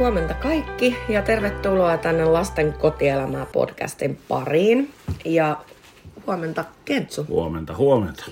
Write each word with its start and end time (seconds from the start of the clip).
Huomenta 0.00 0.34
kaikki 0.34 0.96
ja 1.08 1.22
tervetuloa 1.22 1.96
tänne 1.96 2.24
Lasten 2.24 2.72
kotielämää 2.72 3.46
podcastin 3.52 4.18
pariin. 4.28 4.92
Ja 5.24 5.56
huomenta 6.26 6.64
Kentsu. 6.84 7.26
Huomenta, 7.28 7.76
huomenta. 7.76 8.24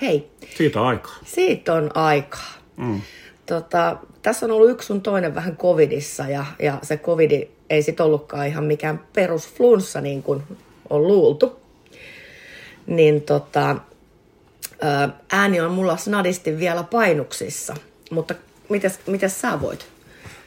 Hei. 0.00 0.30
Siitä 0.56 0.82
aikaa. 0.82 1.16
Siitä 1.24 1.74
on 1.74 1.90
aikaa. 1.96 2.52
Mm. 2.76 3.00
Tota, 3.46 3.96
tässä 4.22 4.46
on 4.46 4.52
ollut 4.52 4.70
yksi 4.70 4.86
sun 4.86 5.02
toinen 5.02 5.34
vähän 5.34 5.56
covidissa 5.56 6.28
ja, 6.28 6.44
ja 6.58 6.78
se 6.82 6.96
covidi 6.96 7.48
ei 7.70 7.82
sit 7.82 8.00
ollutkaan 8.00 8.46
ihan 8.46 8.64
mikään 8.64 9.00
perusflunssa 9.12 10.00
niin 10.00 10.22
kuin 10.22 10.42
on 10.90 11.06
luultu. 11.06 11.60
Niin 12.86 13.22
tota, 13.22 13.76
ääni 15.32 15.60
on 15.60 15.72
mulla 15.72 15.96
snadisti 15.96 16.58
vielä 16.58 16.82
painuksissa, 16.82 17.76
mutta 18.10 18.34
mitäs, 18.68 18.98
mitäs 19.06 19.40
sä 19.40 19.60
voit? 19.60 19.99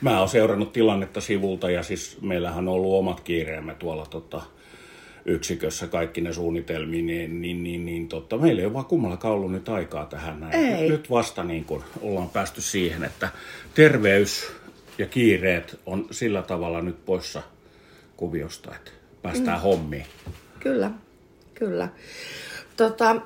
Mä 0.03 0.20
oon 0.20 0.30
seurannut 0.30 0.73
tilannetta 0.73 1.21
sivulta 1.21 1.71
ja 1.71 1.84
siis 1.84 2.17
meillähän 2.21 2.67
on 2.67 2.73
ollut 2.73 2.99
omat 2.99 3.21
kiireemme 3.21 3.75
tuolla 3.75 4.05
tota, 4.05 4.41
yksikössä 5.26 5.88
kaikki 5.88 6.21
ne 6.21 6.34
suunnitelmiin, 6.34 7.05
niin, 7.05 7.41
niin, 7.41 7.63
niin, 7.63 7.85
niin 7.85 8.07
totta, 8.07 8.38
meillä 8.38 8.59
ei 8.59 8.66
ole 8.66 8.73
vaan 8.73 8.85
kummallakaan 8.85 9.34
ollut 9.34 9.52
nyt 9.52 9.70
aikaa 9.70 10.05
tähän 10.05 10.39
näin. 10.39 10.53
Ei. 10.53 10.89
Nyt 10.89 11.09
vasta 11.09 11.43
niin 11.43 11.66
kun 11.66 11.84
ollaan 12.02 12.29
päästy 12.29 12.62
siihen, 12.62 13.03
että 13.03 13.29
terveys 13.73 14.52
ja 14.98 15.05
kiireet 15.05 15.79
on 15.85 16.07
sillä 16.12 16.41
tavalla 16.41 16.81
nyt 16.81 17.05
poissa 17.05 17.41
kuviosta, 18.17 18.76
että 18.76 18.91
päästään 19.21 19.57
mm. 19.57 19.63
hommiin. 19.63 20.05
Kyllä, 20.59 20.91
kyllä. 21.54 21.90
Tota, 22.77 23.21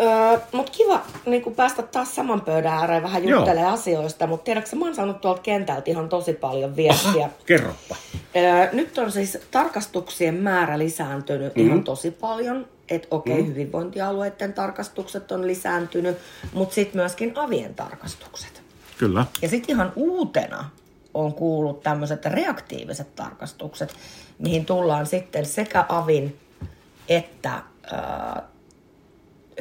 Öö, 0.00 0.38
mutta 0.52 0.72
kiva 0.72 1.02
niin 1.26 1.54
päästä 1.56 1.82
taas 1.82 2.14
saman 2.14 2.40
pöydän 2.40 2.72
ääreen 2.72 3.02
vähän 3.02 3.28
juttelemaan 3.28 3.74
asioista, 3.74 4.26
mutta 4.26 4.44
tiedätkö, 4.44 4.76
mä 4.76 4.84
oon 4.84 4.94
saanut 4.94 5.20
tuolta 5.20 5.42
kentältä 5.42 5.90
ihan 5.90 6.08
tosi 6.08 6.32
paljon 6.32 6.76
viestiä. 6.76 7.24
Aha, 7.24 7.34
kerropa. 7.46 7.96
Öö, 8.36 8.72
nyt 8.72 8.98
on 8.98 9.12
siis 9.12 9.38
tarkastuksien 9.50 10.34
määrä 10.34 10.78
lisääntynyt 10.78 11.56
mm-hmm. 11.56 11.70
ihan 11.70 11.84
tosi 11.84 12.10
paljon. 12.10 12.66
Että 12.88 13.08
okei, 13.10 13.32
okay, 13.32 13.42
mm-hmm. 13.42 13.54
hyvinvointialueiden 13.54 14.52
tarkastukset 14.52 15.32
on 15.32 15.46
lisääntynyt, 15.46 16.18
mutta 16.52 16.74
sitten 16.74 17.00
myöskin 17.00 17.32
avien 17.38 17.74
tarkastukset. 17.74 18.62
Kyllä. 18.98 19.26
Ja 19.42 19.48
sitten 19.48 19.76
ihan 19.76 19.92
uutena 19.96 20.70
on 21.14 21.34
kuullut 21.34 21.82
tämmöiset 21.82 22.24
reaktiiviset 22.24 23.16
tarkastukset, 23.16 23.94
mihin 24.38 24.66
tullaan 24.66 25.06
sitten 25.06 25.46
sekä 25.46 25.84
avin 25.88 26.38
että 27.08 27.62
öö, 27.92 27.98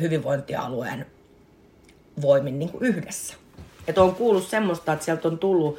hyvinvointialueen 0.02 1.06
voimin 2.22 2.60
niin 2.60 2.70
kuin 2.70 2.84
yhdessä. 2.84 3.36
Et 3.88 3.98
on 3.98 4.16
kuullut 4.16 4.48
semmoista, 4.48 4.94
että 4.94 5.06
sieltä 5.06 5.28
on 5.28 5.40
tullut 5.40 5.78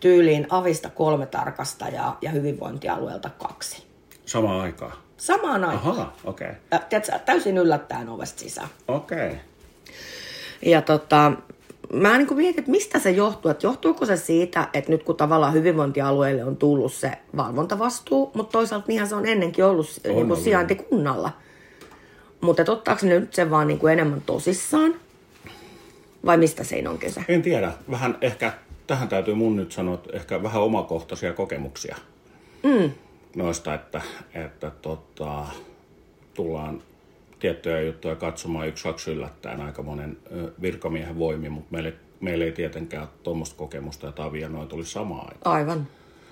tyyliin 0.00 0.46
avista 0.50 0.90
kolme 0.90 1.26
tarkastajaa 1.26 2.18
ja 2.22 2.30
hyvinvointialueelta 2.30 3.30
kaksi. 3.30 3.82
Samaan 4.26 4.60
aikaan? 4.60 4.92
Samaan 5.16 5.64
aikaan. 5.64 5.94
Aha, 5.94 6.12
okei. 6.24 6.50
Okay. 6.70 7.18
täysin 7.26 7.58
yllättäen 7.58 8.08
ovesta 8.08 8.40
sisään. 8.40 8.68
Okei. 8.88 9.26
Okay. 9.26 9.38
Ja 10.62 10.82
tota, 10.82 11.32
mä 11.92 12.18
niin 12.18 12.34
mietin, 12.34 12.58
että 12.58 12.70
mistä 12.70 12.98
se 12.98 13.10
johtuu. 13.10 13.50
Että 13.50 13.66
johtuuko 13.66 14.06
se 14.06 14.16
siitä, 14.16 14.68
että 14.74 14.90
nyt 14.90 15.02
kun 15.02 15.16
tavallaan 15.16 15.52
hyvinvointialueelle 15.52 16.44
on 16.44 16.56
tullut 16.56 16.92
se 16.92 17.12
valvontavastuu, 17.36 18.30
mutta 18.34 18.52
toisaalta 18.52 18.86
niinhän 18.88 19.08
se 19.08 19.14
on 19.14 19.26
ennenkin 19.26 19.64
ollut, 19.64 19.86
on 20.06 20.14
niin 20.14 20.28
kuin 20.28 20.40
sijaintikunnalla. 20.40 21.30
Mutta 22.42 22.72
ottaako 22.72 23.06
ne 23.06 23.20
nyt 23.20 23.34
sen 23.34 23.50
vaan 23.50 23.68
niin 23.68 23.78
kuin 23.78 23.92
enemmän 23.92 24.22
tosissaan? 24.26 24.94
Vai 26.26 26.36
mistä 26.36 26.64
se 26.64 26.88
on 26.88 26.98
kyse? 26.98 27.24
En 27.28 27.42
tiedä. 27.42 27.72
Vähän 27.90 28.18
ehkä, 28.20 28.52
tähän 28.86 29.08
täytyy 29.08 29.34
mun 29.34 29.56
nyt 29.56 29.72
sanoa, 29.72 29.94
että 29.94 30.10
ehkä 30.12 30.42
vähän 30.42 30.62
omakohtaisia 30.62 31.32
kokemuksia 31.32 31.96
mm. 32.62 32.90
noista, 33.36 33.74
että, 33.74 34.02
että 34.34 34.70
tota, 34.82 35.44
tullaan 36.34 36.82
tiettyjä 37.40 37.80
juttuja 37.80 38.16
katsomaan 38.16 38.68
yksi 38.68 38.84
kaksi 38.84 39.10
yllättäen 39.10 39.60
aika 39.60 39.82
monen 39.82 40.16
virkamiehen 40.62 41.18
voimi, 41.18 41.48
mutta 41.48 41.68
meille, 41.70 41.94
meille 42.20 42.44
ei 42.44 42.52
tietenkään 42.52 43.08
tuommoista 43.22 43.56
kokemusta, 43.56 44.08
että 44.08 44.24
avia 44.24 44.48
noin 44.48 44.68
tuli 44.68 44.84
samaan 44.84 45.28
aikaan. 45.28 45.56
Aivan. 45.56 45.88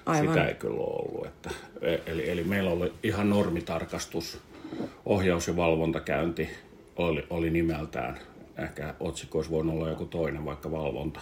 Aivan. 0.06 0.28
Sitä 0.28 0.46
ei 0.46 0.54
kyllä 0.54 0.80
ole 0.80 1.08
ollut. 1.08 1.26
Että, 1.26 1.50
e, 1.80 1.98
eli, 2.06 2.30
eli 2.30 2.44
meillä 2.44 2.70
oli 2.70 2.92
ihan 3.02 3.30
normitarkastus 3.30 4.38
ohjaus- 5.06 5.48
ja 5.48 5.56
valvontakäynti 5.56 6.48
oli, 6.96 7.26
oli 7.30 7.50
nimeltään. 7.50 8.18
Ehkä 8.58 8.94
otsikko 9.00 9.38
olisi 9.38 9.50
voinut 9.50 9.74
olla 9.74 9.88
joku 9.88 10.04
toinen, 10.04 10.44
vaikka 10.44 10.70
valvonta 10.70 11.20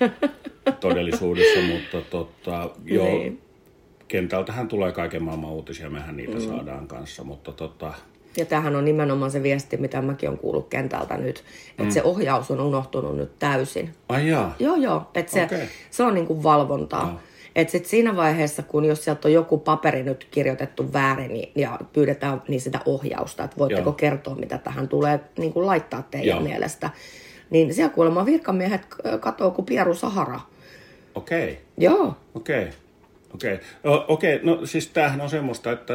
todellisuudessa, 0.80 1.60
mutta 1.60 2.00
tota, 2.10 2.70
jo, 2.84 3.04
niin. 3.04 3.42
kentältähän 4.08 4.68
tulee 4.68 4.92
kaiken 4.92 5.22
maailman 5.22 5.50
uutisia, 5.50 5.90
mehän 5.90 6.16
niitä 6.16 6.38
mm. 6.38 6.40
saadaan 6.40 6.88
kanssa, 6.88 7.24
mutta 7.24 7.52
tota, 7.52 7.94
ja 8.36 8.46
tämähän 8.46 8.76
on 8.76 8.84
nimenomaan 8.84 9.30
se 9.30 9.42
viesti, 9.42 9.76
mitä 9.76 10.02
mäkin 10.02 10.28
olen 10.28 10.38
kuullut 10.38 10.68
kentältä 10.68 11.16
nyt, 11.16 11.44
että 11.70 11.84
mm. 11.84 11.90
se 11.90 12.02
ohjaus 12.02 12.50
on 12.50 12.60
unohtunut 12.60 13.16
nyt 13.16 13.38
täysin. 13.38 13.94
Ai 14.08 14.28
jaa. 14.28 14.54
Joo, 14.58 14.76
joo. 14.76 15.10
Että 15.14 15.32
se, 15.32 15.44
okay. 15.44 15.66
se 15.90 16.02
on 16.02 16.14
niin 16.14 16.26
kuin 16.26 16.42
valvontaa. 16.42 17.06
No. 17.06 17.20
Että 17.58 17.72
sitten 17.72 17.90
siinä 17.90 18.16
vaiheessa, 18.16 18.62
kun 18.62 18.84
jos 18.84 19.04
sieltä 19.04 19.28
on 19.28 19.34
joku 19.34 19.58
paperi 19.58 20.02
nyt 20.02 20.28
kirjoitettu 20.30 20.92
väärin 20.92 21.32
niin, 21.32 21.52
ja 21.54 21.78
pyydetään 21.92 22.42
niin 22.48 22.60
sitä 22.60 22.80
ohjausta, 22.86 23.44
että 23.44 23.56
voitteko 23.58 23.88
Joo. 23.88 23.92
kertoa, 23.92 24.34
mitä 24.34 24.58
tähän 24.58 24.88
tulee 24.88 25.20
niin 25.38 25.52
kuin 25.52 25.66
laittaa 25.66 26.02
teidän 26.10 26.28
Joo. 26.28 26.40
mielestä, 26.40 26.90
niin 27.50 27.74
siellä 27.74 27.94
kuulemma 27.94 28.26
virkamiehet 28.26 28.86
katoo 29.20 29.50
kuin 29.50 29.66
Pieru 29.66 29.94
Sahara. 29.94 30.40
Okei. 31.14 31.52
Okay. 31.52 31.56
Joo. 31.78 32.16
Okei. 32.34 32.62
Okay. 32.62 32.72
Okei, 33.34 33.54
okay. 33.84 34.04
okay. 34.08 34.40
no 34.42 34.66
siis 34.66 34.86
tämähän 34.88 35.20
on 35.20 35.30
semmoista, 35.30 35.72
että 35.72 35.94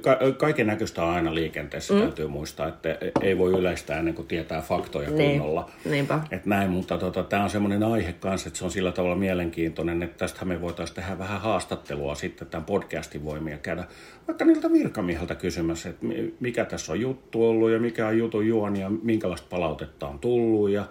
ka- 0.00 0.18
kaiken 0.36 0.66
näköistä 0.66 1.04
on 1.04 1.14
aina 1.14 1.34
liikenteessä, 1.34 1.94
mm. 1.94 2.00
täytyy 2.00 2.26
muistaa, 2.26 2.68
että 2.68 2.98
ei 3.22 3.38
voi 3.38 3.52
yleistää 3.52 3.98
ennen 3.98 4.14
kuin 4.14 4.28
tietää 4.28 4.60
faktoja 4.60 5.10
niin. 5.10 5.30
kunnolla. 5.30 5.70
Niinpä. 5.84 6.20
Et 6.30 6.46
näin, 6.46 6.70
mutta 6.70 6.98
tota, 6.98 7.22
tämä 7.22 7.42
on 7.42 7.50
semmoinen 7.50 7.82
aihe 7.82 8.12
kanssa, 8.12 8.48
että 8.48 8.58
se 8.58 8.64
on 8.64 8.70
sillä 8.70 8.92
tavalla 8.92 9.16
mielenkiintoinen, 9.16 10.02
että 10.02 10.18
tästä 10.18 10.44
me 10.44 10.60
voitaisiin 10.60 10.96
tehdä 10.96 11.18
vähän 11.18 11.40
haastattelua 11.40 12.14
sitten 12.14 12.48
tämän 12.48 12.64
podcastin 12.64 13.24
voimia 13.24 13.58
käydä 13.58 13.84
vaikka 14.28 14.44
niiltä 14.44 14.72
virkamieheltä 14.72 15.34
kysymässä, 15.34 15.88
että 15.88 16.06
mikä 16.40 16.64
tässä 16.64 16.92
on 16.92 17.00
juttu 17.00 17.48
ollut 17.48 17.70
ja 17.70 17.78
mikä 17.78 18.06
on 18.06 18.18
jutun 18.18 18.46
juoni 18.46 18.80
ja 18.80 18.90
minkälaista 19.02 19.46
palautetta 19.50 20.06
on 20.06 20.18
tullut 20.18 20.70
ja 20.70 20.84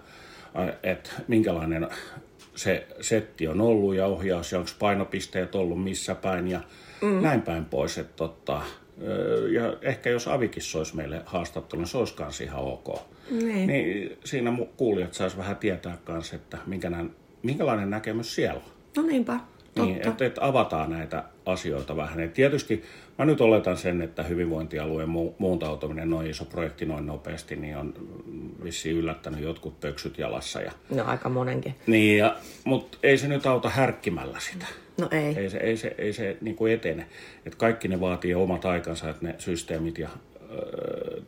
että 0.82 1.10
minkälainen 1.28 1.88
se 2.58 2.86
setti 3.00 3.48
on 3.48 3.60
ollut 3.60 3.94
ja 3.94 4.06
ohjaus 4.06 4.52
ja 4.52 4.58
onko 4.58 4.70
painopisteet 4.78 5.54
ollut 5.54 5.84
missä 5.84 6.14
päin 6.14 6.48
ja 6.48 6.60
mm. 7.02 7.22
näin 7.22 7.42
päin 7.42 7.64
pois. 7.64 7.98
Että 7.98 8.16
totta, 8.16 8.62
ja 9.52 9.76
ehkä 9.82 10.10
jos 10.10 10.28
Avikin 10.28 10.62
olisi 10.78 10.96
meille 10.96 11.22
haastattelu, 11.26 11.80
niin 11.80 11.88
se 11.88 11.98
olisi 11.98 12.14
kanssa 12.14 12.44
ihan 12.44 12.60
ok. 12.60 13.00
Niin. 13.30 13.66
niin 13.66 14.18
siinä 14.24 14.52
kuulijat 14.76 15.14
saisi 15.14 15.36
vähän 15.36 15.56
tietää 15.56 15.98
kanssa, 16.04 16.36
että 16.36 16.58
minkälainen 17.42 17.90
näkemys 17.90 18.34
siellä 18.34 18.60
on. 18.60 18.70
No 18.96 19.02
niinpä. 19.02 19.40
Niin, 19.84 20.08
että, 20.08 20.26
että 20.26 20.46
avataan 20.46 20.90
näitä 20.90 21.24
asioita 21.46 21.96
vähän. 21.96 22.20
Et 22.20 22.34
tietysti 22.34 22.84
mä 23.18 23.24
nyt 23.24 23.40
oletan 23.40 23.76
sen, 23.76 24.02
että 24.02 24.22
hyvinvointialueen 24.22 25.08
mu- 25.08 25.34
muuntautuminen 25.38 26.10
noin 26.10 26.30
iso 26.30 26.44
projekti 26.44 26.86
noin 26.86 27.06
nopeasti, 27.06 27.56
niin 27.56 27.76
on 27.76 27.94
vissiin 28.64 28.96
yllättänyt 28.96 29.40
jotkut 29.40 29.80
pöksyt 29.80 30.18
jalassa. 30.18 30.60
Ja, 30.60 30.72
no 30.90 31.04
aika 31.06 31.28
monenkin. 31.28 31.74
Niin, 31.86 32.18
ja, 32.18 32.36
mutta 32.64 32.98
ei 33.02 33.18
se 33.18 33.28
nyt 33.28 33.46
auta 33.46 33.68
härkkimällä 33.68 34.40
sitä. 34.40 34.66
No 34.98 35.08
ei. 35.10 35.36
Ei 35.36 35.50
se, 35.50 35.58
ei 35.58 35.76
se, 35.76 35.94
ei 35.98 36.12
se 36.12 36.36
niin 36.40 36.56
kuin 36.56 36.72
etene. 36.72 37.06
Et 37.46 37.54
kaikki 37.54 37.88
ne 37.88 38.00
vaatii 38.00 38.34
omat 38.34 38.64
aikansa, 38.64 39.10
että 39.10 39.26
ne 39.26 39.34
systeemit 39.38 39.98
ja 39.98 40.08
öö, 40.50 41.20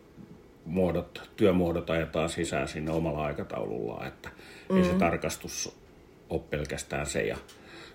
muodot, 0.65 1.31
työmuodot 1.37 1.91
ajetaan 1.91 2.29
sisään 2.29 2.69
sinne 2.69 2.91
omalla 2.91 3.25
aikataulullaan. 3.25 4.09
Että 4.09 4.29
mm-hmm. 4.29 4.77
ei 4.77 4.85
se 4.85 4.93
mm. 4.93 4.99
tarkastus 4.99 5.77
ole 6.31 6.41
pelkästään 6.51 7.07
se. 7.07 7.23
Ja, 7.23 7.37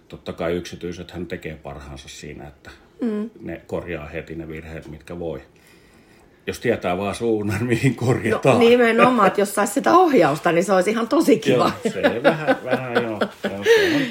totta 0.08 0.34
kai 0.34 0.54
yksityiset 0.54 1.12
hän 1.12 1.28
tekee 1.28 1.56
parhaansa 1.56 2.10
siinä, 2.10 2.48
että 2.48 2.72
mm. 3.02 3.30
ne 3.42 3.62
korjaa 3.68 4.08
heti 4.08 4.36
ne 4.36 4.48
virheet, 4.48 4.88
mitkä 4.88 5.20
voi. 5.20 5.42
Jos 6.48 6.60
tietää 6.60 6.98
vaan 6.98 7.16
suunnan, 7.16 7.66
mihin 7.74 7.96
korjataan. 7.96 8.56
No, 8.56 8.70
nimenomaan, 8.70 9.28
että 9.28 9.42
jos 9.42 9.56
saisi 9.56 9.74
sitä 9.74 9.98
ohjausta, 9.98 10.52
niin 10.52 10.64
se 10.64 10.74
olisi 10.74 10.92
ihan 10.92 11.08
tosi 11.08 11.40
kiva. 11.40 11.72
joo, 11.84 11.94
se 11.94 12.24
vähän, 12.24 12.58
vähän 12.64 13.04
joo. 13.04 13.20
joo 13.44 13.64
se 13.64 13.96
on 13.96 14.02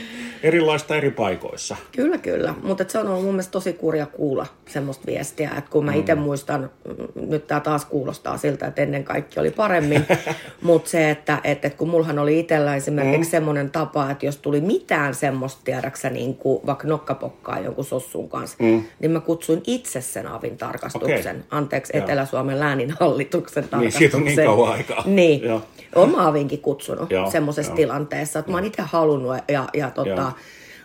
erilaista 0.44 0.96
eri 0.96 1.10
paikoissa. 1.10 1.76
Kyllä, 1.92 2.18
kyllä. 2.18 2.54
Mutta 2.62 2.84
se 2.88 2.98
on 2.98 3.08
ollut 3.08 3.24
mun 3.24 3.32
mielestä 3.32 3.52
tosi 3.52 3.72
kurja 3.72 4.06
kuulla 4.06 4.46
semmoista 4.68 5.06
viestiä, 5.06 5.50
että 5.58 5.70
kun 5.70 5.84
mä 5.84 5.90
mm. 5.90 5.98
itse 5.98 6.14
muistan, 6.14 6.70
mm, 6.84 7.30
nyt 7.30 7.46
tämä 7.46 7.60
taas 7.60 7.84
kuulostaa 7.84 8.38
siltä, 8.38 8.66
että 8.66 8.82
ennen 8.82 9.04
kaikki 9.04 9.40
oli 9.40 9.50
paremmin, 9.50 10.06
mutta 10.62 10.90
se, 10.90 11.10
että, 11.10 11.40
että, 11.44 11.66
että 11.66 11.78
kun 11.78 11.88
mullahan 11.88 12.18
oli 12.18 12.40
itsellä 12.40 12.76
esimerkiksi 12.76 13.28
mm. 13.28 13.30
semmoinen 13.30 13.70
tapa, 13.70 14.10
että 14.10 14.26
jos 14.26 14.36
tuli 14.36 14.60
mitään 14.60 15.14
semmoista, 15.14 15.60
tiedäksä, 15.64 16.10
niin 16.10 16.36
kuin 16.36 16.66
vaikka 16.66 16.88
nokkapokkaa 16.88 17.58
jonkun 17.58 17.84
sossun 17.84 18.28
kanssa, 18.28 18.56
mm. 18.60 18.82
niin 19.00 19.10
mä 19.10 19.20
kutsuin 19.20 19.62
itse 19.66 20.00
sen 20.00 20.26
avin 20.26 20.56
tarkastuksen, 20.56 21.36
okay. 21.36 21.48
anteeksi, 21.50 21.96
Joo. 21.96 22.04
Etelä-Suomen 22.04 22.60
lääninhallituksen 22.60 23.68
tarkastuksen. 23.68 24.00
Niin, 24.00 24.10
siitä 24.10 24.16
on 24.16 24.24
niin 24.24 24.46
kauan 24.46 24.72
aikaa. 24.72 25.02
Niin, 25.06 25.42
Joo. 25.42 25.62
oma 25.94 26.26
avinkin 26.26 26.60
kutsunut 26.60 27.08
semmoisessa 27.32 27.74
tilanteessa, 27.74 28.38
että 28.38 28.50
mä 28.50 28.56
oon 28.56 28.66
itse 28.66 28.82
halunnut 28.82 29.36
ja, 29.48 29.64
ja 29.74 29.90
tota, 29.90 30.32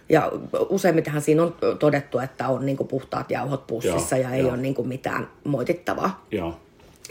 Ja 0.09 0.31
useimmitähän 0.69 1.21
siinä 1.21 1.43
on 1.43 1.55
todettu, 1.79 2.19
että 2.19 2.47
on 2.47 2.65
niin 2.65 2.77
puhtaat 2.77 3.31
jauhot 3.31 3.67
pussissa 3.67 4.17
Joo, 4.17 4.29
ja 4.29 4.35
ei 4.35 4.41
joo. 4.41 4.49
ole 4.49 4.57
niin 4.61 4.75
mitään 4.87 5.29
moitittavaa. 5.43 6.25
Joo. 6.31 6.59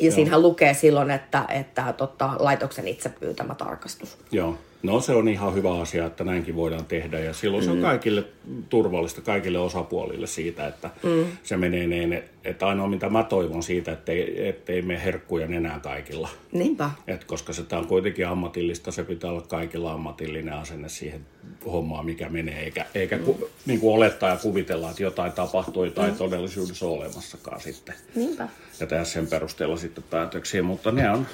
Ja 0.00 0.12
siinähän 0.12 0.42
lukee 0.42 0.74
silloin, 0.74 1.10
että, 1.10 1.44
että 1.48 1.92
tota, 1.92 2.30
laitoksen 2.38 2.88
itse 2.88 3.08
pyytämä 3.08 3.54
tarkastus. 3.54 4.18
Joo. 4.32 4.58
No 4.82 5.00
se 5.00 5.12
on 5.12 5.28
ihan 5.28 5.54
hyvä 5.54 5.80
asia, 5.80 6.06
että 6.06 6.24
näinkin 6.24 6.56
voidaan 6.56 6.84
tehdä 6.84 7.18
ja 7.18 7.32
silloin 7.32 7.64
se 7.64 7.70
on 7.70 7.80
kaikille 7.80 8.24
turvallista, 8.68 9.20
kaikille 9.20 9.58
osapuolille 9.58 10.26
siitä, 10.26 10.66
että 10.66 10.90
mm. 11.02 11.24
se 11.42 11.56
menee 11.56 11.86
niin, 11.86 12.22
että 12.44 12.66
ainoa 12.66 12.88
mitä 12.88 13.08
mä 13.08 13.24
toivon 13.24 13.62
siitä, 13.62 13.92
ettei, 13.92 14.48
ettei 14.48 14.82
me 14.82 15.04
herkkuja 15.04 15.46
enää 15.46 15.80
kaikilla. 15.80 16.28
Niinpä. 16.52 16.90
Et 17.06 17.24
koska 17.24 17.52
se 17.52 17.62
tää 17.62 17.78
on 17.78 17.86
kuitenkin 17.86 18.26
ammatillista, 18.26 18.92
se 18.92 19.04
pitää 19.04 19.30
olla 19.30 19.40
kaikilla 19.40 19.92
ammatillinen 19.92 20.54
asenne 20.54 20.88
siihen 20.88 21.20
hommaan, 21.66 22.06
mikä 22.06 22.28
menee, 22.28 22.64
eikä, 22.64 22.86
eikä 22.94 23.18
ku, 23.18 23.50
niin 23.66 23.80
kuin 23.80 23.94
olettaa 23.94 24.30
ja 24.30 24.36
kuvitella, 24.36 24.90
että 24.90 25.02
jotain 25.02 25.32
tapahtuu, 25.32 25.84
jota 25.84 26.06
ei 26.06 26.12
todellisuudessa 26.12 26.86
ole 26.86 26.98
olemassakaan 26.98 27.60
sitten. 27.60 27.94
Niinpä. 28.14 28.48
Ja 28.80 28.86
tehdä 28.86 29.04
sen 29.04 29.26
perusteella 29.26 29.76
sitten 29.76 30.04
päätöksiä, 30.10 30.62
mutta 30.62 30.92
ne 30.92 31.10
on 31.10 31.26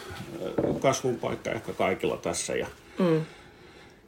kasvun 0.81 1.17
paikka 1.17 1.51
ehkä 1.51 1.73
kaikilla 1.73 2.17
tässä. 2.17 2.57
Ja, 2.57 2.67
mm. 2.99 3.21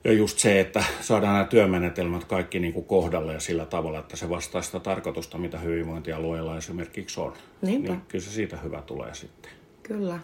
ja 0.05 0.13
just 0.13 0.39
se, 0.39 0.61
että 0.61 0.85
saadaan 1.01 1.33
nämä 1.33 1.45
työmenetelmät 1.45 2.25
kaikki 2.25 2.59
niin 2.59 2.73
kuin 2.73 2.85
kohdalle 2.87 3.33
ja 3.33 3.41
sillä 3.41 3.67
tavalla, 3.67 3.99
että 3.99 4.17
se 4.17 4.29
vastaa 4.29 4.63
sitä 4.63 4.81
tarkoitusta, 4.81 5.39
mitä 5.39 5.59
hyvinvointialueella 5.59 6.57
esimerkiksi 6.57 7.21
on. 7.21 7.33
Niinpä. 7.63 7.93
Niin 7.93 8.03
kyllä 8.09 8.25
se 8.25 8.31
siitä 8.31 8.57
hyvä 8.57 8.83
tulee 8.83 9.15
sitten. 9.15 9.51
Kyllä. 9.83 10.19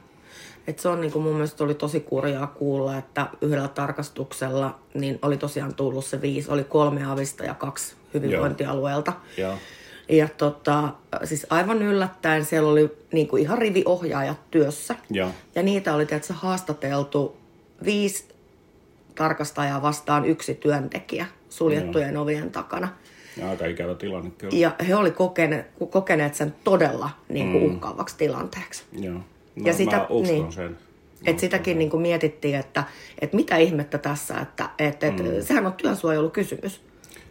Et 0.66 0.78
se 0.78 0.88
on 0.88 1.00
niin 1.00 1.12
kuin 1.12 1.22
mun 1.22 1.32
mielestä 1.32 1.64
oli 1.64 1.74
tosi 1.74 2.00
kurjaa 2.00 2.46
kuulla, 2.46 2.96
että 2.96 3.26
yhdellä 3.40 3.68
tarkastuksella 3.68 4.78
niin 4.94 5.18
oli 5.22 5.36
tosiaan 5.36 5.74
tullut 5.74 6.04
se 6.04 6.22
viisi, 6.22 6.50
oli 6.50 6.64
kolme 6.64 7.04
avista 7.04 7.44
ja 7.44 7.54
kaksi 7.54 7.94
hyvinvointialueelta. 8.14 9.12
Joo. 9.36 9.54
Ja 10.08 10.28
tota, 10.28 10.88
siis 11.24 11.46
aivan 11.50 11.82
yllättäen 11.82 12.44
siellä 12.44 12.70
oli 12.70 12.96
niin 13.12 13.28
kuin 13.28 13.42
ihan 13.42 13.58
riviohjaajat 13.58 14.50
työssä. 14.50 14.94
Joo. 15.10 15.30
Ja 15.54 15.62
niitä 15.62 15.94
oli 15.94 16.06
tietysti 16.06 16.32
haastateltu 16.36 17.36
viisi 17.84 18.24
tarkastajaa 19.14 19.82
vastaan 19.82 20.24
yksi 20.24 20.54
työntekijä 20.54 21.26
suljettujen 21.48 22.16
ovien 22.16 22.50
takana. 22.50 22.88
Ja 23.36 23.50
aika 23.50 23.66
ikävä 23.66 23.94
tilanne 23.94 24.30
kyllä. 24.38 24.56
Ja 24.56 24.74
he 24.88 24.94
oli 24.96 25.10
kokeneet, 25.10 25.66
kokeneet 25.90 26.34
sen 26.34 26.54
todella 26.64 27.10
niin 27.28 27.52
kuin 27.52 27.64
uhkaavaksi 27.64 28.16
tilanteeksi. 28.16 28.82
Joo. 28.92 29.14
No, 29.14 29.22
Ja 29.64 29.72
sitä- 29.72 29.96
mä 29.96 30.06
uskon 30.08 30.36
niin. 30.36 30.52
sen. 30.52 30.78
Et 31.26 31.38
sitäkin 31.38 31.78
niin 31.78 31.90
kuin 31.90 32.00
mietittiin, 32.00 32.54
että, 32.54 32.84
että 33.20 33.36
mitä 33.36 33.56
ihmettä 33.56 33.98
tässä, 33.98 34.38
että, 34.38 34.70
että, 34.78 35.06
että 35.06 35.22
sehän 35.40 35.66
on 35.66 35.72
työsuojelukysymys. 35.72 36.80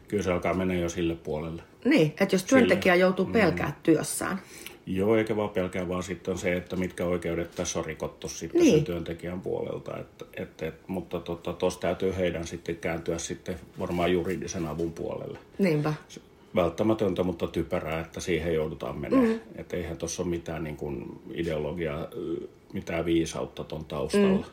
Kyllä 0.07 0.24
se 0.24 0.31
alkaa 0.31 0.54
mennä 0.54 0.74
jo 0.74 0.89
sille 0.89 1.16
puolelle. 1.16 1.63
Niin, 1.86 2.13
että 2.19 2.36
jos 2.36 2.44
työntekijä 2.44 2.95
joutuu 2.95 3.25
pelkää 3.25 3.74
työssään. 3.83 4.39
Joo, 4.86 5.16
eikä 5.18 5.36
vaan 5.36 5.50
pelkää, 5.50 5.88
vaan 5.88 6.04
sitten 6.04 6.38
se, 6.38 6.54
että 6.56 6.75
mitkä 6.75 7.06
oikeudet 7.06 7.56
tässä 7.56 7.80
on 7.80 7.86
rikottu 7.86 8.28
sitten 8.30 8.62
Niin. 8.62 8.75
sen 8.75 8.83
työntekijän 8.83 9.42
puolelta. 9.42 9.98
Että, 9.98 10.25
että, 10.38 10.66
että, 10.68 10.83
mutta 10.88 11.19
tuossa 11.19 11.44
tota, 11.44 11.80
täytyy 11.80 12.16
heidän 12.18 12.48
sitten 12.48 12.75
kääntyä 12.75 13.18
sitten 13.18 13.56
varmaan 13.80 14.12
juridisen 14.13 14.68
avun 14.68 14.94
puolelle. 14.94 15.38
Niinpä. 15.57 15.94
Välttämätöntä, 16.56 17.24
mutta 17.24 17.48
typerää, 17.48 18.00
että 18.00 18.19
siihen 18.19 18.54
joudutaan 18.54 18.98
menemään. 18.98 19.30
Mm. 19.30 19.39
Että 19.56 19.78
eihän 19.78 19.98
tuossa 19.98 20.24
ole 20.24 20.30
mitään 20.30 20.63
niin 20.63 20.78
kuin 20.78 21.22
ideologiaa, 21.33 22.07
mitään 22.74 23.06
viisautta 23.06 23.63
tuon 23.63 23.86
taustalla. 23.86 24.38
Mm. 24.38 24.44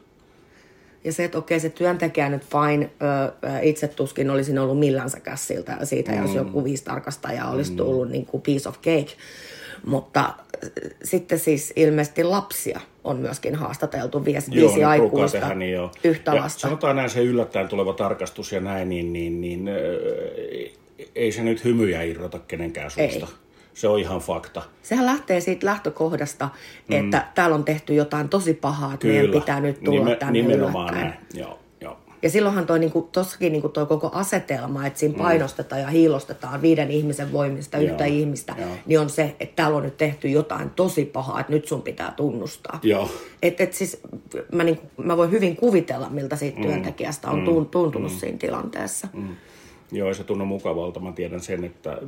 Ja 1.04 1.12
se, 1.12 1.24
että 1.24 1.38
okei, 1.38 1.60
se 1.60 1.70
työntekijä 1.70 2.28
nyt 2.28 2.42
vain 2.52 2.82
ö, 2.82 3.60
itse 3.62 3.88
tuskin 3.88 4.30
olisi 4.30 4.58
ollut 4.58 4.78
millänsäkään 4.78 5.38
siltä, 5.38 5.78
siitä, 5.84 6.12
jos 6.12 6.34
joku 6.34 6.64
viisi 6.64 6.84
tarkastajaa 6.84 7.50
olisi 7.50 7.72
tullut 7.72 8.08
niin 8.08 8.26
kuin 8.26 8.42
piece 8.42 8.68
of 8.68 8.76
cake. 8.76 9.12
Mutta 9.86 10.34
ö, 10.64 10.68
sitten 11.04 11.38
siis 11.38 11.72
ilmeisesti 11.76 12.24
lapsia 12.24 12.80
on 13.04 13.16
myöskin 13.16 13.54
haastateltu 13.54 14.24
viisi, 14.24 14.50
Joo, 14.54 14.60
viisi 14.62 14.74
ruukaa 14.74 14.90
aikuista, 14.90 15.38
tehdä 15.40 15.54
niin 15.54 15.72
joo. 15.72 15.90
yhtä 16.04 16.30
ja 16.34 16.42
lasta. 16.42 16.60
Sanotaan 16.60 16.96
näin 16.96 17.10
se 17.10 17.22
yllättäen 17.22 17.68
tuleva 17.68 17.92
tarkastus 17.92 18.52
ja 18.52 18.60
näin, 18.60 18.88
niin, 18.88 19.12
niin, 19.12 19.40
niin 19.40 19.68
öö, 19.68 20.68
ei 21.14 21.32
se 21.32 21.42
nyt 21.42 21.64
hymyjä 21.64 22.02
irrota 22.02 22.38
kenenkään 22.38 22.90
suusta. 22.90 23.26
Ei. 23.26 23.32
Se 23.74 23.88
on 23.88 23.98
ihan 23.98 24.20
fakta. 24.20 24.62
Sehän 24.82 25.06
lähtee 25.06 25.40
siitä 25.40 25.66
lähtökohdasta, 25.66 26.48
että 26.90 27.26
täällä 27.34 27.54
on 27.56 27.64
tehty 27.64 27.94
jotain 27.94 28.28
tosi 28.28 28.54
pahaa, 28.54 28.94
että 28.94 29.06
meidän 29.06 29.30
pitää 29.30 29.60
nyt 29.60 29.80
tulla 29.84 30.04
Nime- 30.04 30.16
tänne 30.16 30.42
Nimenomaan 30.42 30.94
yllättäen. 30.94 31.18
näin. 31.34 31.44
Joo. 31.46 31.58
Ja 32.22 32.30
silloinhan 32.30 32.66
toi, 32.66 32.78
niinku, 32.78 33.08
tossakin 33.12 33.52
niinku 33.52 33.68
toi 33.68 33.86
koko 33.86 34.10
asetelma, 34.12 34.86
että 34.86 34.98
siinä 34.98 35.18
painostetaan 35.18 35.80
ja 35.80 35.88
hiilostetaan 35.88 36.62
viiden 36.62 36.90
ihmisen 36.90 37.32
voimista 37.32 37.78
yhtä 37.78 38.06
Joo, 38.06 38.16
ihmistä, 38.16 38.54
joo. 38.58 38.70
niin 38.86 39.00
on 39.00 39.10
se, 39.10 39.36
että 39.40 39.56
täällä 39.56 39.76
on 39.76 39.82
nyt 39.82 39.96
tehty 39.96 40.28
jotain 40.28 40.70
tosi 40.70 41.04
pahaa, 41.04 41.40
että 41.40 41.52
nyt 41.52 41.68
sun 41.68 41.82
pitää 41.82 42.12
tunnustaa. 42.16 42.80
Joo. 42.82 43.10
Et, 43.42 43.60
et 43.60 43.72
siis, 43.72 44.00
mä, 44.52 44.64
niinku, 44.64 44.86
mä 44.96 45.16
voin 45.16 45.30
hyvin 45.30 45.56
kuvitella, 45.56 46.10
miltä 46.10 46.36
siitä 46.36 46.60
työntekijästä 46.60 47.30
on 47.30 47.38
mm. 47.38 47.44
tuntunut 47.44 48.12
mm. 48.12 48.18
siinä 48.18 48.38
tilanteessa. 48.38 49.08
Mm. 49.12 49.36
Joo, 49.92 50.08
ei 50.08 50.14
se 50.14 50.24
tunnu 50.24 50.44
mukavalta. 50.44 51.00
Mä 51.00 51.12
tiedän 51.12 51.40
sen, 51.40 51.64
että 51.64 51.98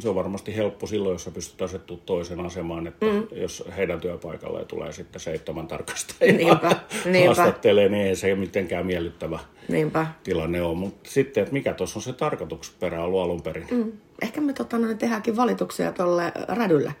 se 0.00 0.08
on 0.08 0.14
varmasti 0.14 0.56
helppo 0.56 0.86
silloin, 0.86 1.14
jos 1.14 1.24
sä 1.24 1.30
pystyt 1.30 1.62
asettumaan 1.62 2.06
toisen 2.06 2.40
asemaan, 2.40 2.86
että 2.86 3.06
mm. 3.06 3.26
jos 3.32 3.64
heidän 3.76 4.00
työpaikalle 4.00 4.64
tulee 4.64 4.92
sitten 4.92 5.20
seitsemän 5.20 5.66
tarkastajaa 5.66 6.36
Niinpä, 6.36 6.76
niinpä. 7.04 7.34
haastattelee, 7.34 7.88
niin 7.88 8.06
ei 8.06 8.16
se 8.16 8.34
mitenkään 8.34 8.86
miellyttävä 8.86 9.38
Niinpä. 9.68 10.06
tilanne 10.24 10.62
ole. 10.62 10.76
Mutta 10.76 11.10
sitten, 11.10 11.42
että 11.42 11.52
mikä 11.52 11.74
tuossa 11.74 11.98
on 11.98 12.02
se 12.02 12.12
tarkoitusperä 12.12 13.04
ollut 13.04 13.20
alun 13.20 13.42
perin. 13.42 13.66
Mm. 13.70 13.92
Ehkä 14.22 14.40
me 14.40 14.52
tota, 14.52 14.78
noin 14.78 14.98
tehdäänkin 14.98 15.36
valituksia 15.36 15.92
tuolle 15.92 16.32
rädylle 16.48 16.94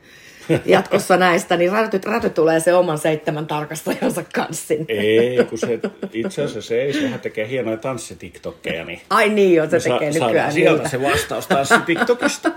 jatkossa 0.64 1.16
näistä, 1.16 1.56
niin 1.56 1.72
räty, 1.72 2.00
räty 2.06 2.30
tulee 2.30 2.60
se 2.60 2.74
oman 2.74 2.98
seitsemän 2.98 3.46
tarkastajansa 3.46 4.24
kanssa 4.34 4.66
sinne. 4.66 4.86
Ei, 4.88 5.44
kun 5.44 5.58
se 5.58 5.80
itse 6.12 6.42
asiassa 6.42 6.74
ei, 6.74 6.92
sehän 6.92 7.20
tekee 7.20 7.48
hienoja 7.48 7.76
tanssitiktokkeja, 7.76 8.84
niin 8.84 9.00
Ai 9.10 9.28
niin 9.28 9.54
joo, 9.54 9.66
se 9.66 9.70
tekee 9.70 10.12
saadaan 10.12 10.26
nykyään 10.28 10.52
sieltä 10.52 10.82
niitä. 10.82 10.88
se 10.88 11.02
vastaus 11.02 11.46
tanssi 11.46 11.74
TikTokista. 11.86 12.50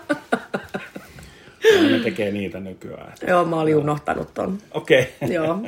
Ja 1.76 1.82
ne 1.90 2.00
tekee 2.00 2.32
niitä 2.32 2.60
nykyään. 2.60 3.14
Joo, 3.28 3.46
mä 3.46 3.60
olin 3.60 3.76
unohtanut 3.76 4.34
ton. 4.34 4.58
Okei. 4.72 5.14
Okay. 5.22 5.36
Joo. 5.36 5.60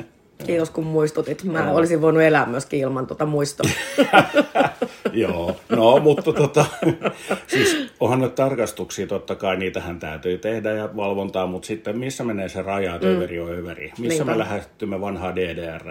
Kiitos 0.46 0.70
kun 0.70 0.86
muistutit. 0.86 1.44
Mä 1.44 1.70
olisin 1.70 2.00
voinut 2.00 2.22
elää 2.22 2.46
myöskin 2.46 2.80
ilman 2.80 3.06
tuota 3.06 3.26
muistoa. 3.26 3.70
Joo, 5.12 5.56
no 5.68 5.98
mutta 5.98 6.32
tota, 6.32 6.64
siis 7.46 7.92
onhan 8.00 8.20
nyt 8.20 8.34
tarkastuksia, 8.34 9.06
totta 9.06 9.34
kai 9.34 9.56
niitähän 9.56 9.98
täytyy 9.98 10.38
tehdä 10.38 10.72
ja 10.72 10.96
valvontaa, 10.96 11.46
mutta 11.46 11.66
sitten 11.66 11.98
missä 11.98 12.24
menee 12.24 12.48
se 12.48 12.62
raja, 12.62 12.94
että 12.94 13.06
överi 13.06 13.40
on 13.40 13.50
överi? 13.50 13.92
Missä 13.98 14.24
Niinpä. 14.24 14.32
me 14.32 14.38
lähestymme 14.38 15.00
vanhaa 15.00 15.36
DDR 15.36 15.84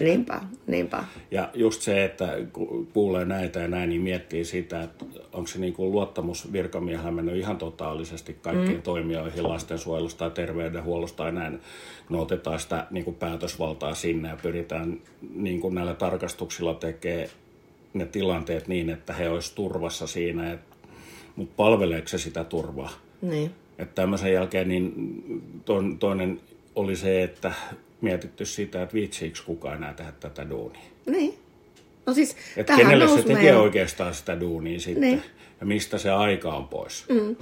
niinpä, 0.00 0.40
niinpä. 0.66 1.04
Ja 1.30 1.48
just 1.54 1.82
se, 1.82 2.04
että 2.04 2.38
ku- 2.52 2.88
kuulee 2.92 3.24
näitä 3.24 3.60
ja 3.60 3.68
näin, 3.68 3.88
niin 3.88 4.02
miettii 4.02 4.44
sitä, 4.44 4.82
että 4.82 5.04
onko 5.32 5.46
se 5.46 5.58
niin 5.58 5.72
kuin 5.72 5.92
luottamus 5.92 6.52
virkamiehellä 6.52 7.10
mennyt 7.10 7.36
ihan 7.36 7.56
totaalisesti 7.56 8.34
kaikkiin 8.42 8.76
mm. 8.76 8.82
toimijoihin 8.82 9.48
lastensuojelusta 9.48 10.24
ja 10.24 10.30
terveydenhuollosta 10.30 11.24
ja 11.24 11.32
näin. 11.32 11.60
No 12.08 12.22
otetaan 12.22 12.60
sitä 12.60 12.86
niin 12.90 13.04
kuin 13.04 13.16
päätösvaltaa 13.16 13.94
sinne 13.94 14.28
ja 14.28 14.36
pyritään 14.42 15.00
niin 15.34 15.60
kuin 15.60 15.74
näillä 15.74 15.94
tarkastuksilla 15.94 16.74
tekemään 16.74 17.28
ne 17.94 18.06
tilanteet 18.06 18.68
niin, 18.68 18.90
että 18.90 19.12
he 19.12 19.28
olisivat 19.28 19.54
turvassa 19.54 20.06
siinä, 20.06 20.52
että, 20.52 20.76
mutta 21.36 21.54
palveleeko 21.56 22.08
se 22.08 22.18
sitä 22.18 22.44
turvaa? 22.44 22.90
Niin. 23.22 23.50
Että 23.78 23.94
tämmöisen 23.94 24.32
jälkeen 24.32 24.68
niin 24.68 24.92
toinen, 25.64 25.98
toinen 25.98 26.40
oli 26.74 26.96
se, 26.96 27.22
että 27.22 27.52
mietitty 28.00 28.44
sitä, 28.44 28.82
että 28.82 28.94
viitsiikö 28.94 29.38
kukaan 29.46 29.76
enää 29.76 29.94
tehdä 29.94 30.12
tätä 30.20 30.50
duunia. 30.50 30.82
Niin. 31.06 31.38
No 32.06 32.14
siis, 32.14 32.36
Että 32.56 32.72
tähän 32.76 32.92
kenelle 32.92 33.08
se 33.08 33.22
tekee 33.22 33.34
meidän- 33.34 33.60
oikeastaan 33.60 34.14
sitä 34.14 34.40
duunia 34.40 34.80
sitten. 34.80 35.00
Niin. 35.00 35.22
Ja 35.60 35.66
mistä 35.66 35.98
se 35.98 36.10
aika 36.10 36.54
on 36.54 36.68
pois. 36.68 37.04
Mm. 37.08 37.36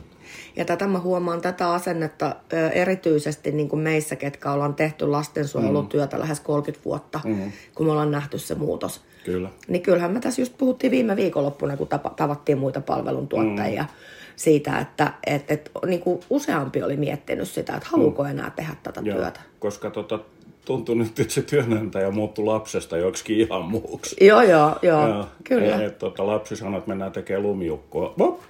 Ja 0.57 0.65
tätä 0.65 0.87
mä 0.87 0.99
huomaan 0.99 1.41
tätä 1.41 1.73
asennetta 1.73 2.37
erityisesti 2.73 3.53
niin 3.53 3.69
kuin 3.69 3.83
meissä, 3.83 4.17
ketkä 4.17 4.53
ollaan 4.53 4.75
tehty 4.75 5.07
lastensuojelutyötä 5.07 6.17
mm. 6.17 6.21
lähes 6.21 6.41
30 6.41 6.85
vuotta, 6.85 7.21
mm. 7.25 7.53
kun 7.75 7.87
me 7.87 7.93
ollaan 7.93 8.11
nähty 8.11 8.39
se 8.39 8.55
muutos. 8.55 9.01
Kyllä. 9.25 9.49
Niin 9.69 9.83
kyllähän 9.83 10.13
me 10.13 10.21
tässä 10.21 10.43
just 10.43 10.55
puhuttiin 10.59 10.91
viime 10.91 11.17
viikonloppuna, 11.17 11.77
kun 11.77 11.89
tapa, 11.89 12.11
tavattiin 12.11 12.59
muita 12.59 12.81
palveluntuottajia 12.81 13.83
mm. 13.83 13.89
siitä, 14.37 14.79
että 14.79 15.13
et, 15.27 15.51
et, 15.51 15.71
niin 15.87 16.01
kuin 16.01 16.21
useampi 16.31 16.83
oli 16.83 16.97
miettinyt 16.97 17.49
sitä, 17.49 17.77
että 17.77 17.89
haluuko 17.93 18.25
enää 18.25 18.53
tehdä 18.57 18.77
tätä 18.83 19.01
Joo. 19.05 19.17
työtä. 19.17 19.41
Koska 19.59 19.91
tota, 19.91 20.19
tuntuu 20.65 20.95
nyt, 20.95 21.21
että 21.21 21.35
se 21.35 21.43
työnantaja 21.43 22.11
muuttui 22.11 22.45
lapsesta 22.45 22.97
joksikin 22.97 23.41
ihan 23.41 23.63
muuksi. 23.65 24.17
Joo, 24.21 24.43
joo, 24.43 24.77
joo, 24.83 25.09
Joo. 25.09 25.27
kyllä. 25.45 25.77
Et, 25.77 25.83
et, 25.83 25.99
tota, 25.99 26.27
lapsi 26.27 26.57
sanoi, 26.57 26.79
että 26.79 26.89
mennään 26.89 27.13
tekemään 27.13 27.43
lumiukkoa. 27.43 28.15
Vop! 28.19 28.41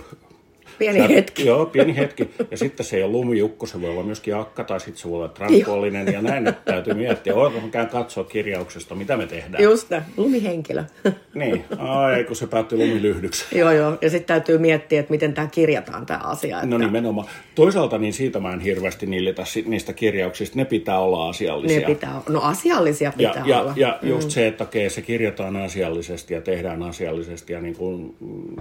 Pieni 0.81 1.01
Sä- 1.01 1.09
hetki. 1.09 1.47
Joo, 1.47 1.67
pieni 1.67 1.97
hetki. 1.97 2.31
Ja 2.51 2.57
sitten 2.57 2.87
se 2.87 2.97
ei 2.97 3.03
ole 3.03 3.13
lumijukko, 3.13 3.67
se 3.67 3.81
voi 3.81 3.91
olla 3.91 4.03
myöskin 4.03 4.37
akka 4.37 4.65
tai 4.65 4.81
sitten 4.81 4.97
se 4.97 5.09
voi 5.09 5.17
olla 5.19 5.29
trampolinen 5.29 6.13
ja 6.13 6.23
näin 6.23 6.47
että 6.47 6.73
täytyy 6.73 6.95
miettiä. 6.95 7.35
Oletko 7.35 7.69
käyn 7.69 7.89
katsoa 7.89 8.25
kirjauksesta, 8.25 8.95
mitä 8.95 9.17
me 9.17 9.27
tehdään. 9.27 9.65
Just 9.65 9.91
ne, 9.91 10.03
lumihenkilö. 10.17 10.85
Niin, 11.35 11.65
ai 11.79 12.25
kun 12.25 12.37
se 12.37 12.47
päättyi 12.47 12.79
lumilyhdyksi. 12.79 13.59
joo, 13.59 13.71
joo. 13.71 13.99
Ja 14.03 14.11
sitten 14.11 14.27
täytyy 14.27 14.59
miettiä, 14.59 15.01
että 15.01 15.11
miten 15.11 15.35
tämä 15.35 15.47
kirjataan 15.47 16.07
tämä 16.07 16.21
asia. 16.25 16.57
Että 16.57 16.67
No 16.67 16.79
nimenomaan. 16.79 17.29
Toisaalta 17.55 17.99
niin 17.99 18.13
siitä 18.13 18.41
mä 18.41 18.53
en 18.53 18.61
hirveästi 18.61 19.07
nillitä 19.07 19.45
si- 19.45 19.65
niistä 19.67 19.93
kirjauksista. 19.93 20.57
Ne 20.59 20.65
pitää 20.65 20.99
olla 20.99 21.29
asiallisia. 21.29 21.81
ne 21.81 21.87
pitää, 21.87 22.23
no 22.29 22.41
asiallisia 22.41 23.13
ja, 23.19 23.31
pitää 23.31 23.45
ja, 23.47 23.61
olla. 23.61 23.73
ja 23.77 23.99
just 24.03 24.29
mm. 24.29 24.31
se, 24.31 24.47
että 24.47 24.65
okei, 24.65 24.91
se 24.91 25.03
kirjataan 25.03 25.57
asiallisesti 25.57 26.35
ja 26.35 26.41
tehdään 26.41 26.83
asiallisesti 26.83 27.53
ja 27.53 27.61
niin 27.61 27.77
kuin, 27.77 28.15
mm, 28.21 28.57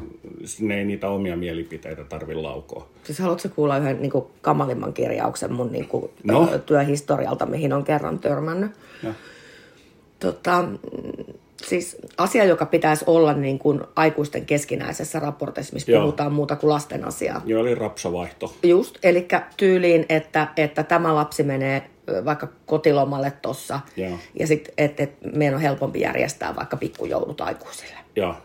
ne 0.60 0.78
ei 0.78 0.86
niitä 0.86 1.10
omia 1.10 1.36
mielipiteitä 1.38 2.04
tarvi 2.10 2.36
laukoa. 2.36 2.88
Siis 3.04 3.20
haluatko 3.20 3.50
kuulla 3.56 3.78
yhden 3.78 4.02
niin 4.02 4.12
kuin, 4.12 4.26
kamalimman 4.42 4.94
kirjauksen 4.94 5.54
mun 5.54 5.72
niin 5.72 5.88
kuin, 5.88 6.10
No. 6.24 6.48
työhistorialta, 6.66 7.46
mihin 7.46 7.74
on 7.74 7.84
kerran 7.84 8.20
törmännyt? 8.20 8.72
Ja, 9.04 9.14
Tota, 10.20 10.62
mm, 10.62 10.78
siis 11.64 11.98
asia, 12.18 12.44
joka 12.46 12.66
pitäisi 12.66 13.04
olla 13.08 13.34
niin 13.34 13.60
kuin 13.60 13.82
aikuisten 13.96 14.46
keskinäisessä 14.46 15.20
raportissa, 15.20 15.74
missä 15.74 15.92
Joo. 15.92 16.02
puhutaan 16.02 16.34
muuta 16.34 16.56
kuin 16.56 16.70
lasten 16.70 17.06
asiaa. 17.08 17.42
ja 17.46 17.60
oli 17.60 17.76
rapsavaihto. 17.76 18.54
Just, 18.64 18.98
eli 19.04 19.28
tyyliin, 19.58 20.06
että, 20.10 20.48
että 20.58 20.84
tämä 20.84 21.16
lapsi 21.16 21.44
menee 21.44 21.90
vaikka 22.26 22.48
kotilomalle 22.66 23.34
tossa, 23.42 23.80
Joo. 23.98 24.18
ja 24.40 24.48
sitten, 24.48 24.74
että 24.78 25.04
et 25.04 25.12
meidän 25.36 25.56
on 25.56 25.62
helpompi 25.62 26.02
järjestää 26.02 26.56
vaikka 26.56 26.78
pikkujoulut 26.78 27.42
aikuisille. 27.42 27.94
Ja, 28.16 28.36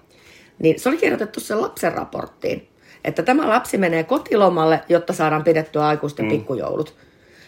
Niin 0.59 0.81
se 0.81 0.89
oli 0.89 0.97
kirjoitettu 0.97 1.41
sen 1.41 1.61
lapsen 1.61 1.93
raporttiin, 1.93 2.69
että 3.05 3.23
tämä 3.23 3.49
lapsi 3.49 3.79
menee 3.79 4.05
kotilomalle, 4.05 4.81
jotta 4.89 5.13
saadaan 5.13 5.45
pidettyä 5.45 5.87
aikuisten 5.87 6.25
mm. 6.27 6.31
pikkujoulut. 6.31 6.95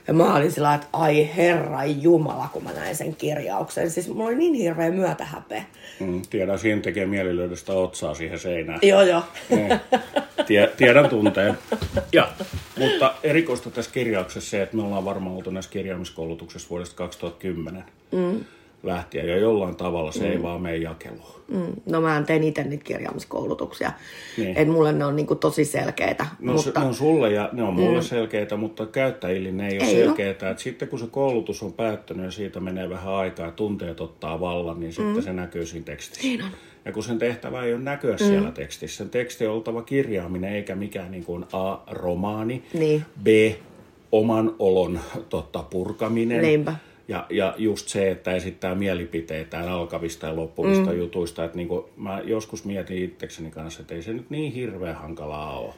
Ja 0.09 0.15
mä 0.15 0.35
olin 0.35 0.53
sillä 0.53 0.75
että 0.75 0.87
ai 0.93 1.29
herra 1.37 1.85
jumala, 1.85 2.49
kun 2.53 2.65
mä 2.65 2.73
näin 2.73 2.97
sen 2.97 3.17
kirjauksen. 3.17 3.91
Siis 3.91 4.09
mulla 4.09 4.25
oli 4.25 4.35
niin 4.35 4.55
hirveä 4.55 4.91
myötähäpeä. 4.91 5.63
mm, 6.01 6.23
tiedän, 6.31 6.59
siinä 6.59 6.81
tekee 6.81 7.07
mieli 7.07 7.37
löydä 7.37 7.57
sitä 7.57 7.73
otsaa 7.73 8.15
siihen 8.15 8.39
seinään. 8.39 8.79
Joo, 8.83 9.03
joo. 9.03 9.23
Niin. 9.51 9.81
Tie, 10.47 10.73
tiedän 10.77 11.09
tunteen. 11.09 11.59
Ja, 12.13 12.29
mutta 12.79 13.15
erikoista 13.23 13.71
tässä 13.71 13.91
kirjauksessa 13.91 14.51
se, 14.51 14.63
että 14.63 14.77
me 14.77 14.83
ollaan 14.83 15.05
varmaan 15.05 15.37
oltu 15.37 15.51
näissä 15.51 15.71
kirjaamiskoulutuksessa 15.71 16.71
vuodesta 16.71 16.97
2010 16.97 17.85
mm. 18.13 18.45
Lähtien. 18.87 19.29
Ja 19.29 19.37
jollain 19.37 19.77
tavalla 19.77 20.13
se 20.13 20.25
mm. 20.25 20.31
ei 20.31 20.43
vaan 20.43 20.63
mene 20.63 20.77
jakeluun. 20.77 21.37
Mm, 21.49 21.73
No 21.87 22.01
mä 22.01 22.23
tein 22.27 22.45
itse 22.45 22.65
niitä 22.65 22.85
kirjaamiskoulutuksia. 22.85 23.93
Niin. 24.37 24.47
Niin. 24.47 24.59
Et 24.59 24.69
mulle 24.69 24.93
ne 24.93 25.05
on 25.05 25.17
niinku 25.17 25.35
tosi 25.35 25.65
selkeitä. 25.65 26.27
No 26.41 26.53
mutta... 26.53 26.71
se, 26.73 26.81
ne 26.81 26.87
on 26.87 26.95
sulle 26.95 27.33
ja 27.33 27.49
ne 27.53 27.63
on 27.63 27.75
mulle 27.75 27.99
mm. 27.99 28.05
selkeitä, 28.05 28.57
mutta 28.57 28.87
käyttäjille 28.87 29.53
ne 29.53 29.69
ei 29.69 29.79
ole 29.79 29.89
Ei 29.89 29.95
selkeitä. 29.95 30.51
Et 30.51 30.59
sitten 30.59 30.89
kun 30.89 30.99
se 30.99 31.07
koulutus 31.07 31.63
on 31.63 31.73
päättynyt 31.73 32.25
ja 32.25 32.31
siitä 32.31 32.61
menee 32.61 32.91
vähän 32.91 33.15
aikaa 33.15 33.47
ja 33.47 33.53
tunteet 33.53 34.01
ottaa 34.01 34.41
vallan, 34.41 34.81
niin 34.81 34.93
sitten 34.93 35.23
se 35.23 35.33
näkyy 35.33 35.67
siinä 35.67 35.85
tekstissä. 35.85 36.29
Niin 36.29 36.43
on. 36.43 36.51
Ja 36.85 36.93
kun 36.93 37.03
sen 37.03 37.19
tehtävä 37.19 37.65
ei 37.65 37.75
ole 37.75 37.83
näkyä 37.83 38.13
mm. 38.13 38.19
siellä 38.19 38.51
tekstissä, 38.51 38.97
sen 38.99 39.11
teksti 39.11 39.47
on 39.47 39.55
oltava 39.55 39.83
kirjaaminen 39.83 40.53
eikä 40.53 40.75
mikään 40.75 41.11
niin 41.11 41.25
kuin 41.25 41.45
A, 41.53 41.79
romaani, 41.91 42.63
Niin. 42.75 43.05
B, 43.23 43.27
oman 44.13 44.55
olon 44.59 45.01
totta, 45.29 45.63
purkaminen. 45.63 46.43
Niinpä. 46.43 46.75
Ja, 47.09 47.27
ja 47.31 47.55
just 47.59 47.89
se, 47.89 48.11
että 48.11 48.33
esittää 48.33 48.75
mielipiteitä 48.75 49.73
alkavista 49.73 50.27
ja 50.27 50.37
loppuvista 50.37 50.91
mm. 50.93 50.99
jutuista. 50.99 51.45
Että 51.45 51.57
niin 51.57 51.69
mä 51.97 52.21
joskus 52.25 52.65
mietin 52.65 53.05
itsekseni 53.05 53.51
kanssa, 53.51 53.81
että 53.81 53.95
ei 53.95 54.03
se 54.03 54.13
nyt 54.13 54.31
niin 54.31 54.53
hirveän 54.53 54.97
hankalaa 54.97 55.59
ole. 55.59 55.75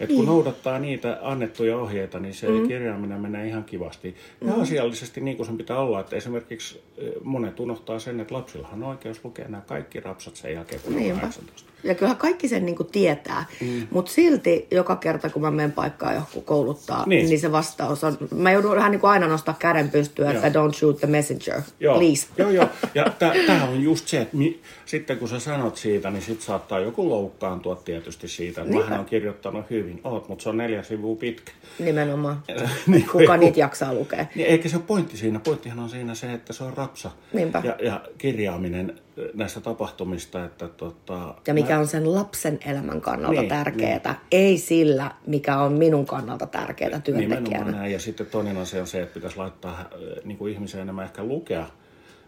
Että 0.00 0.14
kun 0.14 0.26
noudattaa 0.26 0.78
niitä 0.78 1.18
annettuja 1.22 1.78
ohjeita, 1.78 2.18
niin 2.20 2.34
se 2.34 2.48
mm. 2.48 2.68
kirjaaminen 2.68 3.20
menee 3.20 3.46
ihan 3.46 3.64
kivasti. 3.64 4.14
Ja 4.40 4.54
asiallisesti 4.54 5.20
niin 5.20 5.36
kuin 5.36 5.46
sen 5.46 5.56
pitää 5.56 5.78
olla. 5.78 6.00
Että 6.00 6.16
esimerkiksi 6.16 6.82
eh, 6.98 7.12
monet 7.22 7.60
unohtaa 7.60 7.98
sen, 7.98 8.20
että 8.20 8.34
lapsillahan 8.34 8.82
on 8.82 8.88
oikeus 8.88 9.24
lukea 9.24 9.48
nämä 9.48 9.62
kaikki 9.66 10.00
rapsat 10.00 10.36
sen 10.36 10.54
jälkeen, 10.54 10.80
kun 10.80 10.92
on 10.92 10.98
Niinpä. 10.98 11.20
18. 11.20 11.71
Ja 11.84 11.94
kyllähän 11.94 12.16
kaikki 12.16 12.48
sen 12.48 12.66
niinku 12.66 12.84
tietää, 12.84 13.44
mm. 13.60 13.86
mutta 13.90 14.12
silti 14.12 14.66
joka 14.70 14.96
kerta 14.96 15.30
kun 15.30 15.42
mä 15.42 15.50
menen 15.50 15.72
paikkaan 15.72 16.14
johonkin 16.14 16.42
kouluttaa, 16.44 17.04
Niin. 17.06 17.18
niin. 17.18 17.28
niin 17.28 17.40
se 17.40 17.52
vastaus 17.52 18.04
on, 18.04 18.16
mä 18.34 18.52
joudun 18.52 18.76
vähän 18.76 18.90
niinku 18.90 19.06
aina 19.06 19.26
nostaa 19.28 19.56
käden 19.58 19.90
pystyyn, 19.90 20.30
että 20.36 20.48
don't 20.48 20.72
shoot 20.74 20.96
the 20.98 21.06
messenger, 21.06 21.60
Joo, 21.80 21.98
please. 21.98 22.26
joo, 22.38 22.50
joo. 22.50 22.68
Ja 22.94 23.04
tämä 23.46 23.64
on 23.64 23.82
just 23.82 24.08
se, 24.08 24.20
että 24.20 24.36
mi, 24.36 24.60
sitten 24.86 25.18
kun 25.18 25.28
sä 25.28 25.38
sanot 25.40 25.76
siitä, 25.76 26.10
niin 26.10 26.22
sit 26.22 26.40
saattaa 26.40 26.80
joku 26.80 27.08
loukkaantua 27.08 27.76
tietysti 27.76 28.28
siitä, 28.28 28.60
että 28.60 28.70
Niinpä. 28.72 28.84
mähän 28.88 29.00
on 29.00 29.06
kirjoittanut 29.06 29.70
hyvin, 29.70 30.00
oot, 30.04 30.28
mutta 30.28 30.42
se 30.42 30.48
on 30.48 30.56
neljä 30.56 30.82
sivua 30.82 31.16
pitkä. 31.16 31.52
Nimenomaan. 31.78 32.42
Niin 32.86 33.02
kuin 33.04 33.06
Kuka 33.12 33.22
joku- 33.22 33.36
niitä 33.36 33.60
jaksaa 33.60 33.94
lukea? 33.94 34.26
Niin 34.34 34.46
eikä 34.48 34.68
se 34.68 34.76
ole 34.76 34.84
pointti 34.86 35.16
siinä. 35.16 35.38
Pointtihan 35.38 35.78
on 35.78 35.90
siinä 35.90 36.14
se, 36.14 36.32
että 36.32 36.52
se 36.52 36.64
on 36.64 36.72
rapsa. 36.76 37.10
Niinpä. 37.32 37.62
Ja, 37.64 37.76
ja 37.82 38.00
kirjaaminen 38.18 38.98
näistä 39.34 39.60
tapahtumista, 39.60 40.44
että 40.44 40.68
tota... 40.68 41.34
Ja 41.46 41.54
mikä 41.54 41.78
on 41.78 41.86
sen 41.86 42.14
lapsen 42.14 42.58
elämän 42.66 43.00
kannalta 43.00 43.32
Niin, 43.32 43.40
niin, 43.40 43.48
tärkeää, 43.48 44.20
ei 44.30 44.58
sillä, 44.58 45.10
mikä 45.26 45.58
on 45.58 45.72
minun 45.72 46.06
kannalta 46.06 46.46
tärkeää 46.46 47.00
Nimenomaan 47.06 47.28
työntekijänä. 47.28 47.70
näin. 47.70 47.92
Ja 47.92 47.98
sitten 47.98 48.26
toinen 48.26 48.56
asia 48.56 48.80
on 48.80 48.86
se, 48.86 49.02
että 49.02 49.14
pitäisi 49.14 49.36
laittaa 49.36 49.80
äh, 49.80 49.86
niin 50.24 50.38
kuin 50.38 50.52
ihmisen 50.52 50.80
enemmän 50.80 51.04
ehkä 51.04 51.24
lukea 51.24 51.66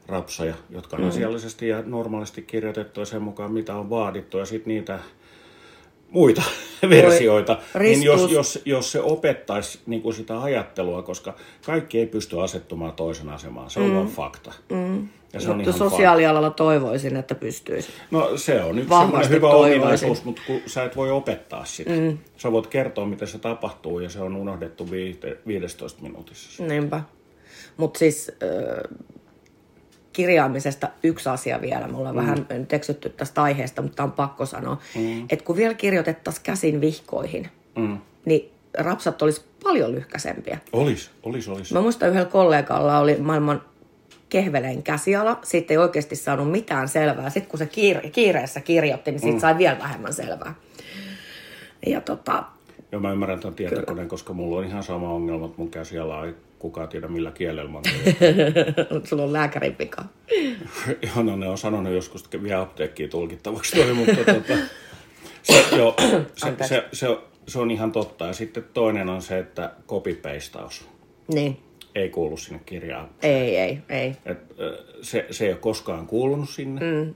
rapsoja, 0.08 0.54
jotka 0.70 0.96
on 0.96 1.02
mm. 1.02 1.08
asiallisesti 1.08 1.68
ja 1.68 1.82
normaalisti 1.86 2.42
kirjoitettu 2.42 3.00
ja 3.00 3.06
sen 3.06 3.22
mukaan, 3.22 3.52
mitä 3.52 3.74
on 3.76 3.90
vaadittu. 3.90 4.38
Ja 4.38 4.46
sitten 4.46 4.68
niitä 4.68 4.98
muita 6.10 6.42
versioita, 6.88 7.58
niin 7.78 8.02
jos, 8.02 8.30
jos, 8.30 8.58
jos 8.64 8.92
se 8.92 9.00
opettaisi 9.00 9.80
niin 9.86 10.02
kuin 10.02 10.14
sitä 10.14 10.42
ajattelua, 10.42 11.02
koska 11.02 11.34
kaikki 11.66 11.98
ei 11.98 12.06
pysty 12.06 12.40
asettumaan 12.40 12.92
toisen 12.92 13.28
asemaan, 13.28 13.70
se 13.70 13.80
on 13.80 13.86
mm. 13.86 13.94
vaan 13.94 14.08
fakta. 14.08 14.52
Mm. 14.70 15.08
Ja 15.34 15.40
se 15.40 15.50
on 15.50 15.56
Mutta 15.56 15.72
sosiaalialalla 15.72 16.50
toivoisin, 16.50 17.16
että 17.16 17.34
pystyisi. 17.34 17.88
No 18.10 18.36
se 18.36 18.62
on 18.62 18.76
Vahvasti 18.88 18.88
semmoinen 18.88 19.30
hyvä 19.30 19.48
toivoisin. 19.48 19.80
ominaisuus, 19.80 20.24
mutta 20.24 20.42
kun 20.46 20.60
sä 20.66 20.84
et 20.84 20.96
voi 20.96 21.10
opettaa 21.10 21.64
sitä. 21.64 21.90
Mm. 21.90 22.18
Sä 22.36 22.52
voit 22.52 22.66
kertoa, 22.66 23.06
miten 23.06 23.28
se 23.28 23.38
tapahtuu 23.38 24.00
ja 24.00 24.08
se 24.08 24.20
on 24.20 24.36
unohdettu 24.36 24.90
viite- 24.90 25.38
15 25.46 26.02
minuutissa. 26.02 26.62
Niinpä. 26.64 27.00
Mutta 27.76 27.98
siis 27.98 28.32
äh, 28.42 28.98
kirjaamisesta 30.12 30.88
yksi 31.02 31.28
asia 31.28 31.60
vielä. 31.60 31.86
Me 31.88 31.96
ollaan 31.96 32.14
mm. 32.14 32.20
vähän 32.22 32.46
nyt 32.50 32.72
eksytty 32.72 33.08
tästä 33.08 33.42
aiheesta, 33.42 33.82
mutta 33.82 34.02
on 34.02 34.12
pakko 34.12 34.46
sanoa. 34.46 34.78
Mm. 34.94 35.26
Että 35.30 35.44
kun 35.44 35.56
vielä 35.56 35.74
kirjoitettaisiin 35.74 36.44
käsin 36.44 36.80
vihkoihin, 36.80 37.48
Mm. 37.76 37.98
niin 38.24 38.50
rapsat 38.78 39.22
olisi 39.22 39.44
paljon 39.64 39.92
lyhkäsempiä. 39.92 40.58
Olis, 40.72 41.10
olis, 41.22 41.48
olis. 41.48 41.72
Mä 41.72 41.80
muistan 41.80 42.08
yhdellä 42.08 42.28
kollegalla 42.28 42.98
oli 42.98 43.16
maailman 43.16 43.62
kehvelein 44.34 44.82
käsiala. 44.82 45.38
Siitä 45.42 45.74
ei 45.74 45.78
oikeasti 45.78 46.16
saanut 46.16 46.50
mitään 46.50 46.88
selvää. 46.88 47.30
Sitten 47.30 47.50
kun 47.50 47.58
se 47.58 47.64
kiire- 47.64 48.10
kiireessä 48.10 48.60
kirjoitti, 48.60 49.10
niin 49.10 49.20
siitä 49.20 49.36
mm. 49.36 49.40
sai 49.40 49.58
vielä 49.58 49.78
vähemmän 49.78 50.12
selvää. 50.12 50.54
Ja 51.86 52.00
tota, 52.00 52.44
Ja 52.92 52.98
mä 52.98 53.12
ymmärrän 53.12 53.40
tämän 53.40 53.54
tietokoneen, 53.54 54.08
koska 54.08 54.32
mulla 54.32 54.58
on 54.58 54.64
ihan 54.64 54.82
sama 54.82 55.10
ongelma, 55.12 55.46
että 55.46 55.58
mun 55.58 55.70
käsiala 55.70 56.26
ei 56.26 56.34
kukaan 56.58 56.88
tiedä 56.88 57.08
millä 57.08 57.30
kielellä 57.30 57.70
mä 57.70 57.80
sulla 59.08 59.22
on 59.22 59.32
lääkärin 59.32 59.76
vika. 59.78 60.04
Joo, 61.06 61.22
no 61.22 61.36
ne 61.36 61.48
on 61.48 61.58
sanonut 61.58 61.92
joskus, 61.92 62.24
että 62.24 62.42
vie 62.42 62.54
apteekkiin 62.54 63.10
tulkittavaksi 63.10 63.76
toi, 63.76 63.94
mutta 63.94 64.24
tota, 64.24 64.58
se, 65.42 65.76
joo, 65.76 65.94
se, 66.36 66.54
se, 66.68 66.84
se, 66.92 67.18
se, 67.48 67.58
on 67.58 67.70
ihan 67.70 67.92
totta. 67.92 68.26
Ja 68.26 68.32
sitten 68.32 68.64
toinen 68.74 69.08
on 69.08 69.22
se, 69.22 69.38
että 69.38 69.70
copy-pastaus 69.88 70.84
Niin, 71.34 71.58
ei 71.94 72.08
kuulu 72.08 72.36
sinne 72.36 72.60
kirjaan. 72.66 73.08
ei, 73.22 73.56
ei, 73.56 73.78
ei. 73.88 74.16
Et, 74.24 74.38
se, 75.02 75.26
se 75.30 75.44
ei 75.44 75.52
ole 75.52 75.58
koskaan 75.58 76.06
kuulunut 76.06 76.50
sinne. 76.50 76.80
Mm. 76.80 77.14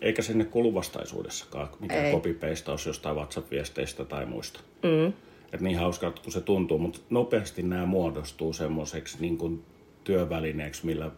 Eikä 0.00 0.22
sinne 0.22 0.44
kulu 0.44 0.74
vastaisuudessakaan 0.74 1.68
mikään 1.80 2.04
Ei. 2.04 2.12
copy-pastaus 2.12 2.86
jostain 2.86 3.16
WhatsApp-viesteistä 3.16 4.04
tai 4.04 4.26
muista. 4.26 4.60
Mm. 4.82 5.12
Et 5.52 5.60
niin 5.60 5.78
hauskaa, 5.78 6.10
kun 6.10 6.32
se 6.32 6.40
tuntuu, 6.40 6.78
mutta 6.78 7.00
nopeasti 7.10 7.62
nämä 7.62 7.86
muodostuu 7.86 8.52
semmoiseksi 8.52 9.16
niin 9.20 9.64
työvälineeksi, 10.04 10.86
millä 10.86 11.10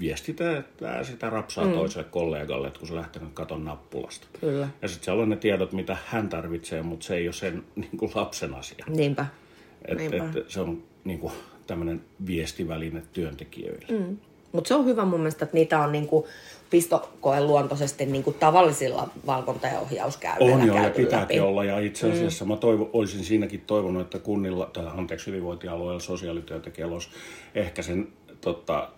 viestitään 0.00 0.64
sitä 1.02 1.30
rapsaa 1.30 1.64
mm. 1.64 1.72
toiselle 1.72 2.08
kollegalle, 2.10 2.66
että 2.66 2.78
kun 2.78 2.88
se 2.88 2.94
lähtee 2.94 3.22
katon 3.34 3.64
nappulasta. 3.64 4.26
Kyllä. 4.40 4.68
Ja 4.82 4.88
sitten 4.88 5.04
siellä 5.04 5.22
on 5.22 5.28
ne 5.28 5.36
tiedot, 5.36 5.72
mitä 5.72 5.96
hän 6.06 6.28
tarvitsee, 6.28 6.82
mutta 6.82 7.06
se 7.06 7.16
ei 7.16 7.26
ole 7.26 7.32
sen 7.32 7.64
niin 7.76 7.96
kuin 7.96 8.12
lapsen 8.14 8.54
asia. 8.54 8.84
Niinpä. 8.88 9.26
Et, 9.84 9.98
Niinpä. 9.98 10.16
et, 10.16 10.50
se 10.50 10.60
on 10.60 10.82
niin 11.04 11.18
kuin, 11.18 11.32
tämmöinen 11.66 12.00
viestiväline 12.26 13.02
työntekijöille. 13.12 13.86
Mm. 13.98 14.16
Mutta 14.52 14.68
se 14.68 14.74
on 14.74 14.84
hyvä 14.84 15.04
mun 15.04 15.20
mielestä, 15.20 15.44
että 15.44 15.56
niitä 15.56 15.78
on 15.80 15.92
niinku 15.92 16.26
pistokoen 16.70 17.46
luontoisesti 17.46 18.06
niinku 18.06 18.32
tavallisilla 18.32 19.08
valvonta- 19.26 19.66
ja 19.66 19.80
ohjauskäynnillä 19.80 20.54
On 20.54 20.66
joo, 20.66 20.76
ja 20.76 20.90
pitääkin 20.90 21.36
läpi. 21.36 21.48
olla. 21.48 21.64
Ja 21.64 21.78
itse 21.78 22.12
asiassa 22.12 22.44
mm. 22.44 22.48
mä 22.48 22.56
toivo, 22.56 22.90
olisin 22.92 23.24
siinäkin 23.24 23.60
toivonut, 23.66 24.02
että 24.02 24.18
kunnilla, 24.18 24.70
tai 24.72 24.86
anteeksi, 24.96 25.26
hyvinvointialueella 25.26 26.00
sosiaalityöntekijällä 26.00 26.94
olisi 26.94 27.08
ehkä 27.54 27.82
sen 27.82 28.08
tota, 28.40 28.88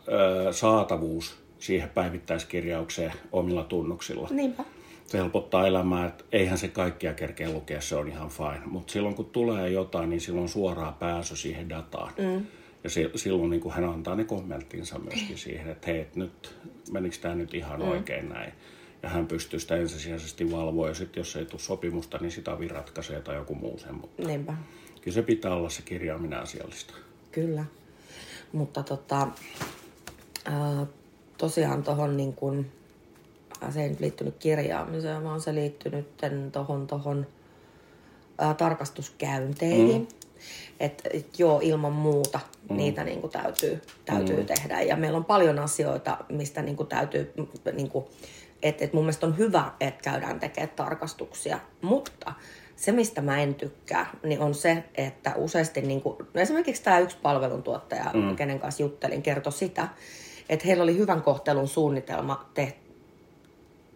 saatavuus 0.50 1.36
siihen 1.58 1.88
päivittäiskirjaukseen 1.88 3.12
omilla 3.32 3.64
tunnuksilla. 3.64 4.28
Niinpä. 4.30 4.64
Se 5.06 5.18
helpottaa 5.18 5.66
elämää, 5.66 6.06
että 6.06 6.24
eihän 6.32 6.58
se 6.58 6.68
kaikkia 6.68 7.14
kerkeä 7.14 7.50
lukea, 7.50 7.80
se 7.80 7.96
on 7.96 8.08
ihan 8.08 8.28
fine. 8.28 8.66
Mutta 8.66 8.92
silloin 8.92 9.14
kun 9.14 9.26
tulee 9.26 9.70
jotain, 9.70 10.10
niin 10.10 10.20
silloin 10.20 10.48
suoraa 10.48 10.92
pääsy 10.92 11.36
siihen 11.36 11.68
dataan. 11.68 12.12
Mm. 12.18 12.46
Ja 12.84 12.90
se, 12.90 13.10
silloin 13.14 13.50
niin 13.50 13.70
hän 13.70 13.84
antaa 13.84 14.14
ne 14.14 14.24
kommenttinsa 14.24 14.98
myöskin 14.98 15.38
siihen, 15.38 15.70
että 15.70 15.86
hei, 15.86 16.06
nyt 16.14 16.54
menikö 16.90 17.16
tämä 17.20 17.34
nyt 17.34 17.54
ihan 17.54 17.80
mm. 17.80 17.88
oikein 17.88 18.28
näin. 18.28 18.52
Ja 19.02 19.08
hän 19.08 19.26
pystyy 19.26 19.60
sitä 19.60 19.76
ensisijaisesti 19.76 20.52
valvoa, 20.52 20.88
ja 20.88 20.94
sitten 20.94 21.20
jos 21.20 21.36
ei 21.36 21.44
tule 21.44 21.60
sopimusta, 21.60 22.18
niin 22.18 22.32
sitä 22.32 22.56
ratkaisee 22.70 23.20
tai 23.20 23.36
joku 23.36 23.54
muu 23.54 23.78
sen. 23.78 23.94
Mutta 23.94 24.22
Niinpä. 24.22 24.54
kyllä 25.00 25.14
se 25.14 25.22
pitää 25.22 25.54
olla 25.54 25.70
se 25.70 25.82
kirjaaminen 25.82 26.38
asiallista. 26.38 26.94
Kyllä. 27.32 27.64
Mutta 28.52 28.82
tota, 28.82 29.28
ää, 30.44 30.86
tosiaan 31.38 31.82
tuohon 31.82 32.16
niin 32.16 32.32
se 33.70 33.82
ei 33.82 33.88
nyt 33.88 34.00
liittynyt 34.00 34.36
kirjaamiseen, 34.38 35.24
vaan 35.24 35.40
se 35.40 35.54
liittynyt 35.54 36.06
tuohon 36.52 36.86
tohon, 36.86 37.26
ää, 38.38 38.54
tarkastuskäynteihin. 38.54 40.00
Mm. 40.00 40.06
Että 40.80 41.08
et, 41.12 41.38
joo, 41.38 41.60
ilman 41.62 41.92
muuta 41.92 42.40
mm. 42.70 42.76
niitä 42.76 43.04
niin 43.04 43.20
kuin 43.20 43.32
täytyy, 43.32 43.82
täytyy 44.04 44.36
mm. 44.36 44.46
tehdä. 44.46 44.82
Ja 44.82 44.96
meillä 44.96 45.16
on 45.18 45.24
paljon 45.24 45.58
asioita, 45.58 46.16
mistä 46.28 46.62
niin 46.62 46.76
kuin 46.76 46.88
täytyy, 46.88 47.32
niin 47.72 47.90
kuin, 47.90 48.04
että 48.62 48.84
et 48.84 48.92
mun 48.92 49.02
mielestä 49.04 49.26
on 49.26 49.38
hyvä, 49.38 49.72
että 49.80 50.10
käydään 50.10 50.40
tekemään 50.40 50.76
tarkastuksia. 50.76 51.58
Mutta 51.82 52.32
se, 52.76 52.92
mistä 52.92 53.22
mä 53.22 53.42
en 53.42 53.54
tykkää, 53.54 54.10
niin 54.22 54.40
on 54.40 54.54
se, 54.54 54.84
että 54.94 55.32
useasti, 55.36 55.80
niin 55.80 56.00
kuin, 56.02 56.16
no 56.34 56.40
esimerkiksi 56.40 56.82
tämä 56.82 56.98
yksi 56.98 57.16
palveluntuottaja, 57.22 58.10
mm. 58.14 58.36
kenen 58.36 58.60
kanssa 58.60 58.82
juttelin, 58.82 59.22
kertoi 59.22 59.52
sitä, 59.52 59.88
että 60.48 60.66
heillä 60.66 60.82
oli 60.82 60.98
hyvän 60.98 61.22
kohtelun 61.22 61.68
suunnitelma 61.68 62.50
tehty, 62.54 62.85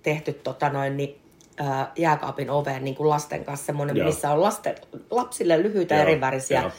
tehty 0.03 0.33
tota 0.33 0.69
noin, 0.69 0.97
niin, 0.97 1.21
ää, 1.57 1.93
jääkaapin 1.97 2.51
oveen 2.51 2.85
niin 2.85 2.95
kuin 2.95 3.09
lasten 3.09 3.45
kanssa, 3.45 3.67
semmoinen, 3.67 3.97
Joo. 3.97 4.07
missä 4.07 4.31
on 4.31 4.43
lasten, 4.43 4.75
lapsille 5.11 5.63
lyhyitä 5.63 5.95
Joo, 5.95 6.03
erivärisiä 6.03 6.61
joo. 6.61 6.71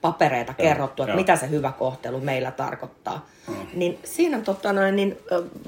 papereita 0.00 0.54
Joo, 0.58 0.68
kerrottu, 0.68 1.02
että 1.02 1.12
joo. 1.12 1.20
mitä 1.20 1.36
se 1.36 1.50
hyvä 1.50 1.72
kohtelu 1.72 2.20
meillä 2.20 2.50
tarkoittaa. 2.50 3.26
Niin 3.74 3.98
siinä 4.04 4.40
tota 4.40 4.72
noin, 4.72 4.96
niin, 4.96 5.18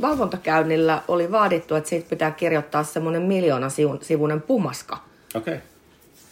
valvontakäynnillä 0.01 1.03
oli 1.09 1.33
vaadittu, 1.33 1.75
että 1.75 1.91
siitä 1.91 2.11
pitää 2.11 2.31
kirjoittaa 2.31 2.85
semmoinen 2.85 3.23
miljoona 3.23 3.69
sivun- 3.69 4.05
sivuinen 4.05 4.41
pumaska. 4.43 4.99
Okei. 5.35 5.55
Okay. 5.55 5.67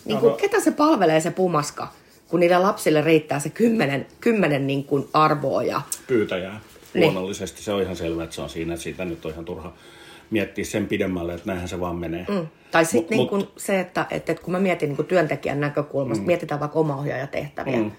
Niin 0.05 0.19
kuin, 0.19 0.37
ketä 0.37 0.61
se 0.61 0.71
palvelee 0.71 1.21
se 1.21 1.31
pumaska, 1.31 1.89
kun 2.29 2.41
niille 2.41 2.59
lapsille 2.59 3.01
riittää 3.01 3.39
se 3.41 3.51
kymmenen, 3.51 4.07
kymmenen 4.21 4.67
niin 4.67 4.85
kuin 4.85 5.09
arvoa 5.13 5.63
ja 5.63 5.81
Pyytäjää. 6.07 6.61
Niin. 6.95 7.03
Luonnollisesti 7.03 7.63
se 7.63 7.73
on 7.73 7.83
ihan 7.83 7.97
selvä, 7.97 8.25
että 8.25 8.37
se 8.37 8.43
on 8.43 8.51
siinä. 8.51 8.75
Että 8.75 8.85
siitä 8.85 9.05
nyt 9.05 9.25
on 9.25 9.33
ihan 9.33 9.45
turha 9.45 9.73
miettiä 10.31 10.65
sen 10.65 10.87
pidemmälle, 10.87 11.35
että 11.35 11.47
näinhän 11.47 11.69
se 11.69 11.81
vaan 11.81 11.97
menee. 11.97 12.27
Mm. 12.29 12.47
Tai 12.71 12.85
sitten 12.85 13.19
Mut- 13.19 13.37
niin 13.37 13.49
se, 13.57 13.81
että, 13.81 14.07
että, 14.11 14.33
että 14.33 14.45
kun 14.45 14.53
mä 14.53 14.61
mietin 14.61 14.89
niin 14.89 14.97
kuin 14.97 15.09
työntekijän 15.09 15.61
näkökulmasta, 15.61 16.23
mm. 16.23 16.27
mietitään 16.27 16.61
vaikka 16.61 16.79
omaohjaajatehtäviä, 16.79 17.77
mm. 17.77 17.91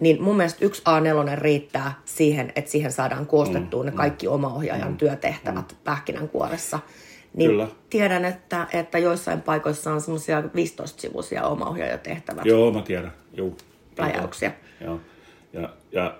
niin 0.00 0.22
mun 0.22 0.36
mielestä 0.36 0.64
yksi 0.64 0.82
A4 0.82 1.38
riittää 1.38 1.94
siihen, 2.04 2.52
että 2.56 2.70
siihen 2.70 2.92
saadaan 2.92 3.26
koostettua 3.26 3.82
mm. 3.82 3.86
ne 3.86 3.92
kaikki 3.92 4.28
omaohjaajan 4.28 4.90
mm. 4.90 4.96
työtehtävät 4.96 5.72
mm. 5.72 5.78
pähkinänkuoressa. 5.84 6.78
Niin 7.34 7.50
Kyllä. 7.50 7.68
tiedän, 7.90 8.24
että, 8.24 8.66
että 8.72 8.98
joissain 8.98 9.42
paikoissa 9.42 9.92
on 9.92 10.00
semmoisia 10.00 10.40
15-sivuisia 10.40 11.42
omaohjaajatehtävät. 11.42 12.44
Joo, 12.44 12.72
mä 12.72 12.82
tiedän. 12.82 13.12
Joo. 13.34 13.56
Rajauksia. 13.98 14.50
Joo. 14.80 15.00
Ja, 15.52 15.68
ja 15.92 16.18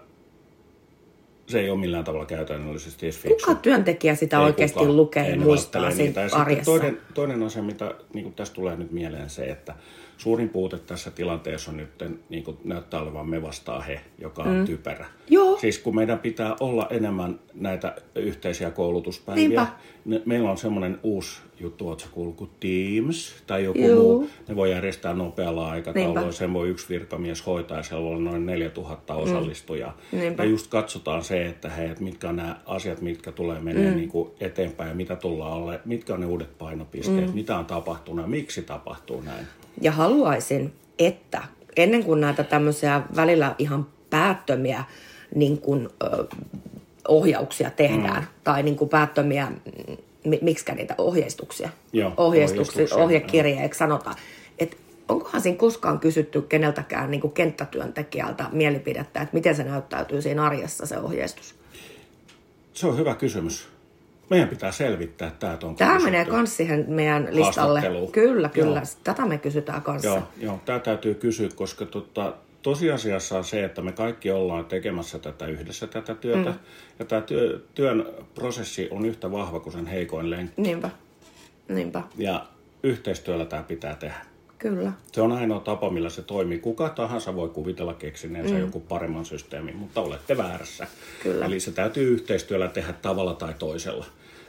se 1.52 1.60
ei 1.60 1.70
ole 1.70 1.80
millään 1.80 2.04
tavalla 2.04 2.26
käytännöllisesti 2.26 3.06
edes 3.06 3.18
fiksu. 3.18 3.46
Kuka 3.46 3.60
työntekijä 3.60 4.14
sitä 4.14 4.38
Ei 4.38 4.44
oikeasti 4.44 4.78
kukaan. 4.78 4.96
lukee 4.96 5.30
ja 5.30 5.36
muistaa 5.36 5.90
sitten 5.90 6.34
arjessa? 6.34 6.64
Toinen, 6.64 6.98
toinen 7.14 7.42
asia, 7.42 7.62
mitä 7.62 7.94
niin 8.14 8.22
kuin 8.22 8.34
tässä 8.34 8.54
tulee 8.54 8.76
nyt 8.76 8.92
mieleen, 8.92 9.30
se, 9.30 9.44
että 9.44 9.74
suurin 10.18 10.48
puute 10.48 10.78
tässä 10.78 11.10
tilanteessa 11.10 11.70
on 11.70 11.76
nyt, 11.76 11.90
niin 12.28 12.44
kuin 12.44 12.56
näyttää 12.64 13.00
olevan 13.00 13.28
me 13.28 13.42
vastaan 13.42 13.82
he, 13.82 14.00
joka 14.18 14.42
on 14.42 14.56
mm. 14.56 14.64
typerä. 14.64 15.06
Joo. 15.30 15.58
Siis 15.58 15.78
kun 15.78 15.94
meidän 15.94 16.18
pitää 16.18 16.56
olla 16.60 16.86
enemmän 16.90 17.40
näitä 17.54 17.96
yhteisiä 18.14 18.70
koulutuspäiviä, 18.70 19.48
Niinpä. 19.48 19.66
Ne, 20.04 20.22
meillä 20.24 20.50
on 20.50 20.58
semmoinen 20.58 20.98
uusi 21.02 21.40
juttu, 21.60 21.88
ootko 21.88 22.08
kuullut, 22.12 22.36
kuin 22.36 22.50
Teams 22.60 23.34
tai 23.46 23.64
joku 23.64 23.78
Juu. 23.78 24.18
muu. 24.18 24.30
Ne 24.48 24.56
voi 24.56 24.70
järjestää 24.70 25.14
nopealla 25.14 25.70
aikataululla, 25.70 26.20
Niinpä. 26.20 26.32
sen 26.32 26.52
voi 26.52 26.68
yksi 26.68 26.88
virkamies 26.88 27.46
hoitaa 27.46 27.76
ja 27.76 27.82
siellä 27.82 28.16
on 28.16 28.24
noin 28.24 28.46
4000 28.46 29.14
osallistujaa. 29.14 29.98
Mm. 30.12 30.18
Ja 30.38 30.44
just 30.44 30.66
katsotaan 30.66 31.24
se, 31.24 31.46
että 31.46 31.68
hei, 31.68 31.88
että 31.88 32.04
mitkä 32.04 32.28
on 32.28 32.36
nämä 32.36 32.60
asiat, 32.66 33.00
mitkä 33.00 33.32
tulee 33.32 33.60
menee 33.60 33.90
mm. 33.90 33.96
niin 33.96 34.08
kuin 34.08 34.30
eteenpäin 34.40 34.88
ja 34.88 34.94
mitä 34.94 35.16
tullaan 35.16 35.52
alle, 35.52 35.80
mitkä 35.84 36.14
on 36.14 36.20
ne 36.20 36.26
uudet 36.26 36.58
painopisteet, 36.58 37.26
mm. 37.26 37.34
mitä 37.34 37.58
on 37.58 37.66
tapahtunut 37.66 38.24
ja 38.24 38.28
miksi 38.28 38.62
tapahtuu 38.62 39.20
näin. 39.20 39.46
Ja 39.80 39.92
haluaisin, 39.92 40.72
että 40.98 41.42
ennen 41.76 42.04
kuin 42.04 42.20
näitä 42.20 42.44
tämmöisiä 42.44 43.02
välillä 43.16 43.54
ihan 43.58 43.86
päättömiä 44.10 44.84
niin 45.34 45.58
kuin, 45.58 45.88
ö, 46.02 46.24
ohjauksia 47.08 47.70
tehdään, 47.70 48.22
mm. 48.22 48.28
tai 48.44 48.62
niin 48.62 48.76
kuin 48.76 48.88
päättömiä, 48.88 49.46
mm, 49.46 50.38
miksi 50.42 50.72
niitä 50.72 50.94
ohjeistuksia, 50.98 51.68
Joo, 51.92 52.12
ohjeistuksia, 52.16 52.72
ohjeistuksia, 52.72 53.04
ohjekirjeeksi 53.04 53.78
sanotaan, 53.78 54.16
että 54.58 54.76
onkohan 55.08 55.40
siinä 55.40 55.58
koskaan 55.58 56.00
kysytty 56.00 56.42
keneltäkään 56.42 57.10
niin 57.10 57.20
kuin 57.20 57.32
kenttätyöntekijältä 57.32 58.44
mielipidettä, 58.52 59.22
että 59.22 59.34
miten 59.34 59.54
se 59.54 59.64
näyttäytyy 59.64 60.22
siinä 60.22 60.44
arjessa 60.44 60.86
se 60.86 60.98
ohjeistus. 60.98 61.54
Se 62.72 62.86
on 62.86 62.98
hyvä 62.98 63.14
kysymys. 63.14 63.68
Meidän 64.30 64.48
pitää 64.48 64.72
selvittää 64.72 65.30
tämä. 65.38 65.52
että 65.52 65.66
onko 65.66 65.78
Tämä 65.78 65.98
menee 65.98 66.24
myös 66.24 66.56
siihen 66.56 66.84
meidän 66.88 67.28
listalle. 67.30 67.82
Kyllä, 68.12 68.48
kyllä. 68.48 68.76
Joo. 68.76 68.86
Tätä 69.04 69.26
me 69.26 69.38
kysytään 69.38 69.82
kanssa. 69.82 70.08
Joo, 70.08 70.22
joo 70.36 70.60
tämä 70.64 70.78
täytyy 70.78 71.14
kysyä, 71.14 71.48
koska 71.54 71.86
tota, 71.86 72.34
tosiasiassa 72.62 73.38
on 73.38 73.44
se, 73.44 73.64
että 73.64 73.82
me 73.82 73.92
kaikki 73.92 74.30
ollaan 74.30 74.64
tekemässä 74.64 75.18
tätä 75.18 75.46
yhdessä 75.46 75.86
tätä 75.86 76.14
työtä. 76.14 76.50
Mm. 76.50 76.58
Ja 76.98 77.04
tämä 77.04 77.20
työ, 77.20 77.60
työn 77.74 78.06
prosessi 78.34 78.88
on 78.90 79.04
yhtä 79.06 79.32
vahva 79.32 79.60
kuin 79.60 79.72
sen 79.72 79.86
heikoin 79.86 80.30
lenkki. 80.30 80.62
Niinpä, 80.62 80.90
niinpä, 81.68 82.02
Ja 82.18 82.46
yhteistyöllä 82.82 83.44
tämä 83.44 83.62
pitää 83.62 83.94
tehdä. 83.94 84.16
kyllä. 84.58 84.92
Se 85.12 85.20
on 85.20 85.32
ainoa 85.32 85.60
tapa, 85.60 85.90
millä 85.90 86.10
se 86.10 86.22
toimii. 86.22 86.58
Kuka 86.58 86.88
tahansa 86.88 87.34
voi 87.34 87.48
kuvitella 87.48 87.94
keksineensä 87.94 88.54
mm. 88.54 88.60
joku 88.60 88.80
paremman 88.80 89.24
systeemin, 89.24 89.76
mutta 89.76 90.00
olette 90.00 90.36
väärässä. 90.36 90.86
Kyllä. 91.22 91.46
Eli 91.46 91.60
se 91.60 91.72
täytyy 91.72 92.12
yhteistyöllä 92.12 92.68
tehdä 92.68 92.92
tavalla 92.92 93.34
tai 93.34 93.54
toisella, 93.58 94.06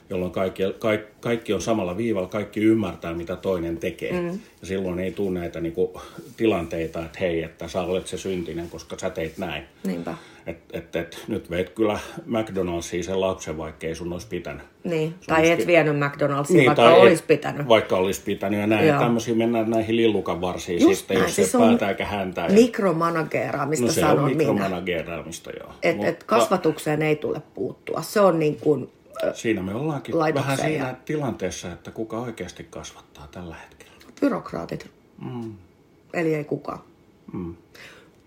jolloin 0.09 0.31
kaikki, 0.31 0.63
kaikki, 0.79 1.11
kaikki 1.19 1.53
on 1.53 1.61
samalla 1.61 1.97
viivalla, 1.97 2.27
kaikki 2.27 2.59
ymmärtää, 2.59 3.13
mitä 3.13 3.35
toinen 3.35 3.77
tekee. 3.77 4.11
Mm. 4.21 4.27
Ja 4.61 4.67
silloin 4.67 4.99
ei 4.99 5.11
tule 5.11 5.39
näitä 5.39 5.59
niinku, 5.61 6.01
tilanteita, 6.37 6.99
että 7.05 7.19
hei, 7.19 7.43
että 7.43 7.67
sä 7.67 7.81
olet 7.81 8.07
se 8.07 8.17
syntinen, 8.17 8.69
koska 8.69 8.97
sä 9.01 9.09
teit 9.09 9.37
näin. 9.37 9.63
Niinpä. 9.87 10.15
Et, 10.47 10.57
et, 10.73 10.95
et, 10.95 11.23
nyt 11.27 11.49
veit 11.49 11.69
kyllä 11.69 11.99
McDonald'siin 12.27 13.03
sen 13.03 13.21
lapsen, 13.21 13.57
vaikka 13.57 13.87
ei 13.87 13.95
sun 13.95 14.13
olisi 14.13 14.27
pitänyt. 14.27 14.61
Niin, 14.83 15.15
tai 15.27 15.51
et 15.51 15.57
pi- 15.59 15.67
vienyt 15.67 15.95
McDonald'siin, 15.95 16.53
Niin, 16.53 16.65
vaikka 16.65 16.95
olisi 16.95 17.23
pitänyt. 17.23 17.67
Vaikka 17.67 17.97
olisi 17.97 18.21
pitänyt 18.25 18.59
ja 18.59 18.67
näin. 18.67 18.87
Joo. 18.87 18.95
Ja 18.95 19.01
tämmöisiä 19.01 19.35
mennään 19.35 19.69
näihin 19.69 19.95
lillukan 19.95 20.41
varsiin 20.41 20.81
Just 20.81 20.95
sitten, 20.99 21.15
näin, 21.17 21.27
jos 21.27 21.35
siis 21.35 21.51
se 21.51 21.57
päätä 21.57 21.89
eikä 21.89 22.05
häntää. 22.05 22.47
Ja- 22.47 22.53
Mikromanageeraamista 22.53 23.85
no 23.85 23.91
se 23.91 24.01
sanon 24.01 24.19
on 24.19 24.25
minä. 24.25 24.37
mikromanageeraamista, 24.37 25.51
joo. 25.59 25.69
Et, 25.83 25.95
Mutta 25.95 26.09
et 26.09 26.23
kasvatukseen 26.23 27.01
ei 27.01 27.15
tule 27.15 27.41
puuttua. 27.53 28.01
Se 28.01 28.19
on 28.19 28.39
niin 28.39 28.55
kuin, 28.55 28.89
Siinä 29.33 29.61
me 29.61 29.73
ollaankin 29.75 30.15
vähän 30.33 30.57
siinä 30.57 30.87
ja- 30.87 30.95
tilanteessa, 31.05 31.71
että 31.71 31.91
kuka 31.91 32.17
oikeasti 32.17 32.67
kasvattaa 32.69 33.27
tällä 33.31 33.55
hetkellä. 33.55 33.93
byrokraatit. 34.21 34.89
Mm. 35.31 35.53
Eli 36.13 36.35
ei 36.35 36.43
kukaan. 36.43 36.79
Mm. 37.33 37.55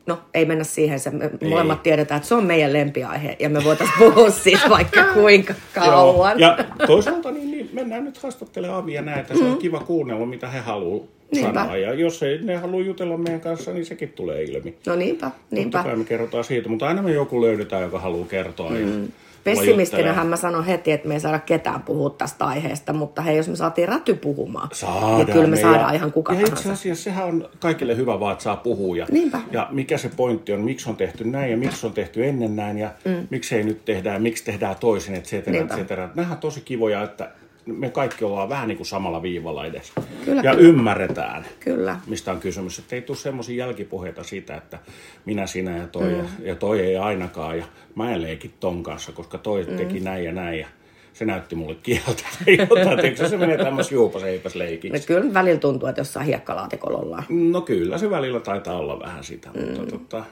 No, 0.07 0.19
ei 0.35 0.45
mennä 0.45 0.65
siihen. 0.65 1.01
Se, 1.01 1.11
me 1.11 1.31
molemmat 1.49 1.83
tiedetään, 1.83 2.17
että 2.17 2.29
se 2.29 2.35
on 2.35 2.45
meidän 2.45 2.73
lempiaihe. 2.73 3.37
Ja 3.39 3.49
me 3.49 3.65
voitaisiin 3.65 3.99
puhua 3.99 4.31
siitä 4.45 4.69
vaikka 4.71 5.05
kuinka 5.15 5.55
kauan. 5.75 6.41
Ja 6.41 6.59
toisaalta 6.87 7.31
niin, 7.31 7.51
niin 7.51 7.71
mennään 7.73 8.05
nyt 8.05 8.19
haastattelemaan 8.19 8.83
Avia 8.83 9.03
näitä. 9.03 9.35
Se 9.37 9.45
on 9.45 9.59
kiva 9.59 9.81
kuunnella, 9.81 10.27
mitä 10.27 10.49
he 10.49 10.59
haluaa 10.59 11.07
Mm. 11.07 11.29
Niinpä. 11.41 11.61
sanoa. 11.61 11.77
Ja 11.77 11.95
jos 11.95 12.23
ei 12.23 12.39
ne 12.43 12.57
halua 12.57 12.81
jutella 12.81 13.17
meidän 13.17 13.41
kanssa, 13.41 13.73
niin 13.73 13.87
sekin 13.87 14.09
tulee 14.09 14.43
ilmi. 14.43 14.77
No 14.87 14.97
niinpä, 14.97 15.31
niinpä. 15.51 15.79
Totta 15.79 15.89
kai 15.89 15.97
me 15.99 16.05
kerrotaan 16.05 16.45
siitä, 16.45 16.69
mutta 16.69 16.87
aina 16.87 17.03
me 17.03 17.13
joku 17.13 17.41
löydetään, 17.43 17.83
joka 17.83 17.99
haluaa 17.99 18.27
kertoa. 18.27 18.71
Mm. 18.71 19.03
Ja 19.03 19.09
Pessimistinähän 19.55 20.27
mä 20.27 20.37
sanon 20.37 20.65
heti, 20.65 20.93
että 20.93 21.09
me 21.09 21.15
ei 21.15 21.21
saada 21.21 21.39
ketään 21.39 21.83
puhua 21.83 22.11
tästä 22.11 22.45
aiheesta, 22.45 22.93
mutta 22.93 23.23
hei, 23.23 23.37
jos 23.37 23.49
me 23.49 23.57
saatiin 23.57 23.89
räty 23.89 24.15
puhumaan, 24.15 24.69
Saadaan 24.73 25.17
niin 25.17 25.27
kyllä 25.33 25.47
me 25.47 25.57
ja- 25.57 25.63
saadaan 25.63 25.95
ihan 25.95 26.13
kuka 26.13 26.33
ja 26.33 26.41
itse 26.41 26.51
tahansa. 26.51 26.73
asiassa 26.73 27.05
sehän 27.05 27.27
on 27.27 27.49
kaikille 27.59 27.97
hyvä 27.97 28.21
vaan, 28.21 28.33
että 28.33 28.43
saa 28.45 28.57
puhua. 28.57 28.97
Ja, 28.97 29.07
Niinpä. 29.11 29.41
ja 29.53 29.69
mikä 29.71 29.99
se 29.99 30.11
pointti 30.17 30.53
on, 30.53 30.61
miksi 30.61 30.91
on 30.91 30.97
tehty 30.97 31.25
näin 31.25 31.51
ja 31.51 31.57
miksi 31.57 31.87
on 31.87 31.93
tehty 31.93 32.27
ennen 32.27 32.57
näin 32.57 32.79
ja 32.79 32.91
mm. 33.05 33.27
miksi 33.31 33.57
ei 33.57 33.65
nyt 33.65 33.85
tehdä 33.85 34.13
ja 34.13 34.19
miksi 34.19 34.45
tehdään 34.45 34.77
toisin, 34.81 35.15
et 35.15 35.25
cetera, 35.25 35.57
et 35.61 35.69
cetera. 35.69 36.09
Nämähän 36.15 36.33
on 36.37 36.41
tosi 36.41 36.61
kivoja, 36.61 37.03
että 37.03 37.31
me 37.67 37.91
kaikki 37.91 38.25
ollaan 38.25 38.49
vähän 38.49 38.69
niin 38.69 38.77
kuin 38.77 38.87
samalla 38.87 39.23
viivalla 39.23 39.67
edes. 39.67 39.93
Kyllä, 40.25 40.43
ja 40.45 40.55
kyllä. 40.55 40.69
ymmärretään, 40.69 41.47
Kyllä. 41.61 42.01
mistä 42.07 42.33
on 42.33 42.41
kysymys. 42.41 42.79
Että 42.79 42.97
ei 42.97 43.03
tule 43.03 43.17
semmoisia 43.17 43.67
jälkipuheita 43.67 44.23
siitä, 44.23 44.57
että 44.57 44.79
minä, 45.25 45.47
sinä 45.47 45.77
ja 45.77 45.87
toi, 45.87 46.09
mm. 46.09 46.19
ja, 46.19 46.25
ja 46.41 46.55
toi 46.55 46.81
ei 46.81 46.97
ainakaan. 46.97 47.59
Ja 47.59 47.65
mä 47.95 48.15
en 48.15 48.23
leiki 48.23 48.51
ton 48.61 48.83
kanssa, 48.83 49.13
koska 49.13 49.39
toi 49.39 49.65
mm. 49.65 49.77
teki 49.77 50.01
näin 50.01 50.25
ja 50.25 50.33
näin. 50.33 50.61
Ja 50.61 50.67
se 51.13 51.25
näytti 51.25 51.55
mulle 51.57 51.77
kieltä 51.83 52.23
tai 52.45 52.57
jotain. 52.59 52.99
Tiedätkö, 52.99 53.29
se 53.29 53.37
menee 53.37 53.59
tämmöisen 53.59 53.95
juupas 53.95 54.55
leikiksi. 54.55 54.99
No 54.99 55.05
kyllä 55.07 55.35
välillä 55.35 55.61
tuntuu, 55.61 55.89
että 55.89 56.01
jossain 56.01 56.27
hiekkalaatikolla 56.27 56.99
ollaan. 56.99 57.25
No 57.29 57.61
kyllä, 57.61 57.99
se 57.99 58.11
välillä 58.11 58.41
taitaa 58.41 58.79
olla 58.79 59.01
vähän 59.01 59.25
sitä, 59.25 59.51
mm. 59.55 59.61
mutta 59.63 59.87
tota, 59.87 60.25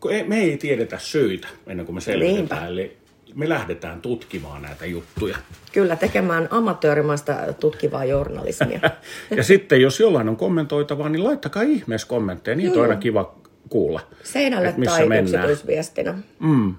kun 0.00 0.12
ei, 0.12 0.24
me 0.24 0.38
ei 0.38 0.56
tiedetä 0.56 0.98
syitä 0.98 1.48
ennen 1.66 1.86
kuin 1.86 1.94
me 1.94 2.00
selvitetään. 2.00 2.68
Eli 2.68 2.96
me 3.34 3.48
lähdetään 3.48 4.00
tutkimaan 4.00 4.62
näitä 4.62 4.86
juttuja. 4.86 5.36
Kyllä, 5.72 5.96
tekemään 5.96 6.48
amatöörimaista 6.50 7.34
tutkivaa 7.60 8.04
journalismia. 8.04 8.80
ja 9.36 9.42
sitten, 9.42 9.80
jos 9.80 10.00
jollain 10.00 10.28
on 10.28 10.36
kommentoitavaa, 10.36 11.08
niin 11.08 11.24
laittakaa 11.24 11.62
ihmeessä 11.62 12.08
kommentteja. 12.08 12.56
Niitä 12.56 12.76
on 12.76 12.82
aina 12.82 12.96
kiva 12.96 13.34
kuulla. 13.68 14.00
Seinälle 14.22 14.74
missä 14.76 14.96
tai 14.96 15.08
mennään. 15.08 15.44
yksityisviestinä. 15.50 16.18
Mm. 16.38 16.74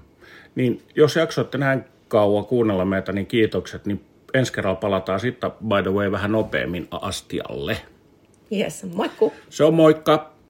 Niin 0.54 0.82
jos 0.94 1.16
jaksoitte 1.16 1.58
näin 1.58 1.84
kauan 2.08 2.44
kuunnella 2.44 2.84
meitä, 2.84 3.12
niin 3.12 3.26
kiitokset. 3.26 3.86
Niin 3.86 4.04
ensi 4.34 4.52
kerralla 4.52 4.76
palataan 4.76 5.20
sitten, 5.20 5.50
by 5.50 5.82
the 5.82 5.92
way, 5.92 6.12
vähän 6.12 6.32
nopeammin 6.32 6.88
astialle. 6.90 7.76
Yes, 8.52 8.86
moikku. 8.94 9.32
Se 9.50 9.64
on 9.64 9.74
moikka. 9.74 10.31